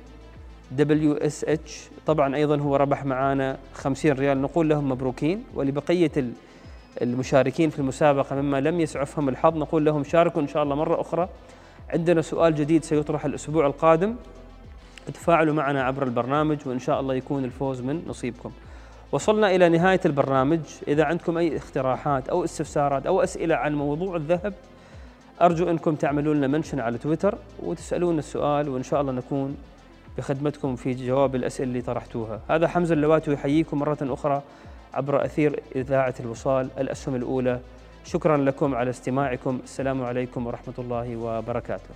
W 0.71 1.13
S 1.13 1.43
H 1.43 1.87
طبعا 2.07 2.35
أيضا 2.35 2.57
هو 2.57 2.75
ربح 2.75 3.05
معانا 3.05 3.57
50 3.73 4.11
ريال. 4.11 4.41
نقول 4.41 4.69
لهم 4.69 4.89
مبروكين. 4.89 5.43
ولبقية 5.55 6.11
المشاركين 7.01 7.69
في 7.69 7.79
المسابقة 7.79 8.35
مما 8.35 8.61
لم 8.61 8.79
يسعفهم 8.79 9.29
الحظ. 9.29 9.57
نقول 9.57 9.85
لهم 9.85 10.03
شاركوا 10.03 10.41
إن 10.41 10.47
شاء 10.47 10.63
الله 10.63 10.75
مرة 10.75 11.01
أخرى. 11.01 11.29
عندنا 11.89 12.21
سؤال 12.21 12.55
جديد 12.55 12.83
سيطرح 12.83 13.25
الأسبوع 13.25 13.67
القادم. 13.67 14.15
تفاعلوا 15.13 15.53
معنا 15.53 15.83
عبر 15.83 16.03
البرنامج 16.03 16.57
وإن 16.65 16.79
شاء 16.79 16.99
الله 16.99 17.15
يكون 17.15 17.43
الفوز 17.43 17.81
من 17.81 18.03
نصيبكم. 18.07 18.51
وصلنا 19.11 19.55
إلى 19.55 19.69
نهاية 19.69 20.01
البرنامج. 20.05 20.59
إذا 20.87 21.03
عندكم 21.03 21.37
أي 21.37 21.57
اقتراحات 21.57 22.29
أو 22.29 22.43
استفسارات 22.43 23.05
أو 23.05 23.23
أسئلة 23.23 23.55
عن 23.55 23.75
موضوع 23.75 24.15
الذهب 24.15 24.53
أرجو 25.41 25.69
أنكم 25.69 25.95
تعملوا 25.95 26.33
لنا 26.33 26.47
منشن 26.47 26.79
على 26.79 26.97
تويتر 26.97 27.35
وتسألون 27.63 28.19
السؤال 28.19 28.69
وإن 28.69 28.83
شاء 28.83 29.01
الله 29.01 29.11
نكون 29.11 29.57
بخدمتكم 30.17 30.75
في 30.75 30.93
جواب 30.93 31.35
الأسئلة 31.35 31.69
اللي 31.69 31.81
طرحتوها. 31.81 32.39
هذا 32.49 32.67
حمزة 32.67 32.93
اللواتي 32.93 33.33
يحييكم 33.33 33.79
مرة 33.79 33.97
أخرى. 34.01 34.41
عبر 34.93 35.25
أثير 35.25 35.59
إذاعة 35.75 36.13
الوصال 36.19 36.69
الأسهم 36.77 37.15
الأولى. 37.15 37.59
شكرا 38.05 38.37
لكم 38.37 38.75
على 38.75 38.89
استماعكم. 38.89 39.59
السلام 39.63 40.03
عليكم 40.03 40.47
ورحمة 40.47 40.73
الله 40.79 41.15
وبركاته. 41.15 41.93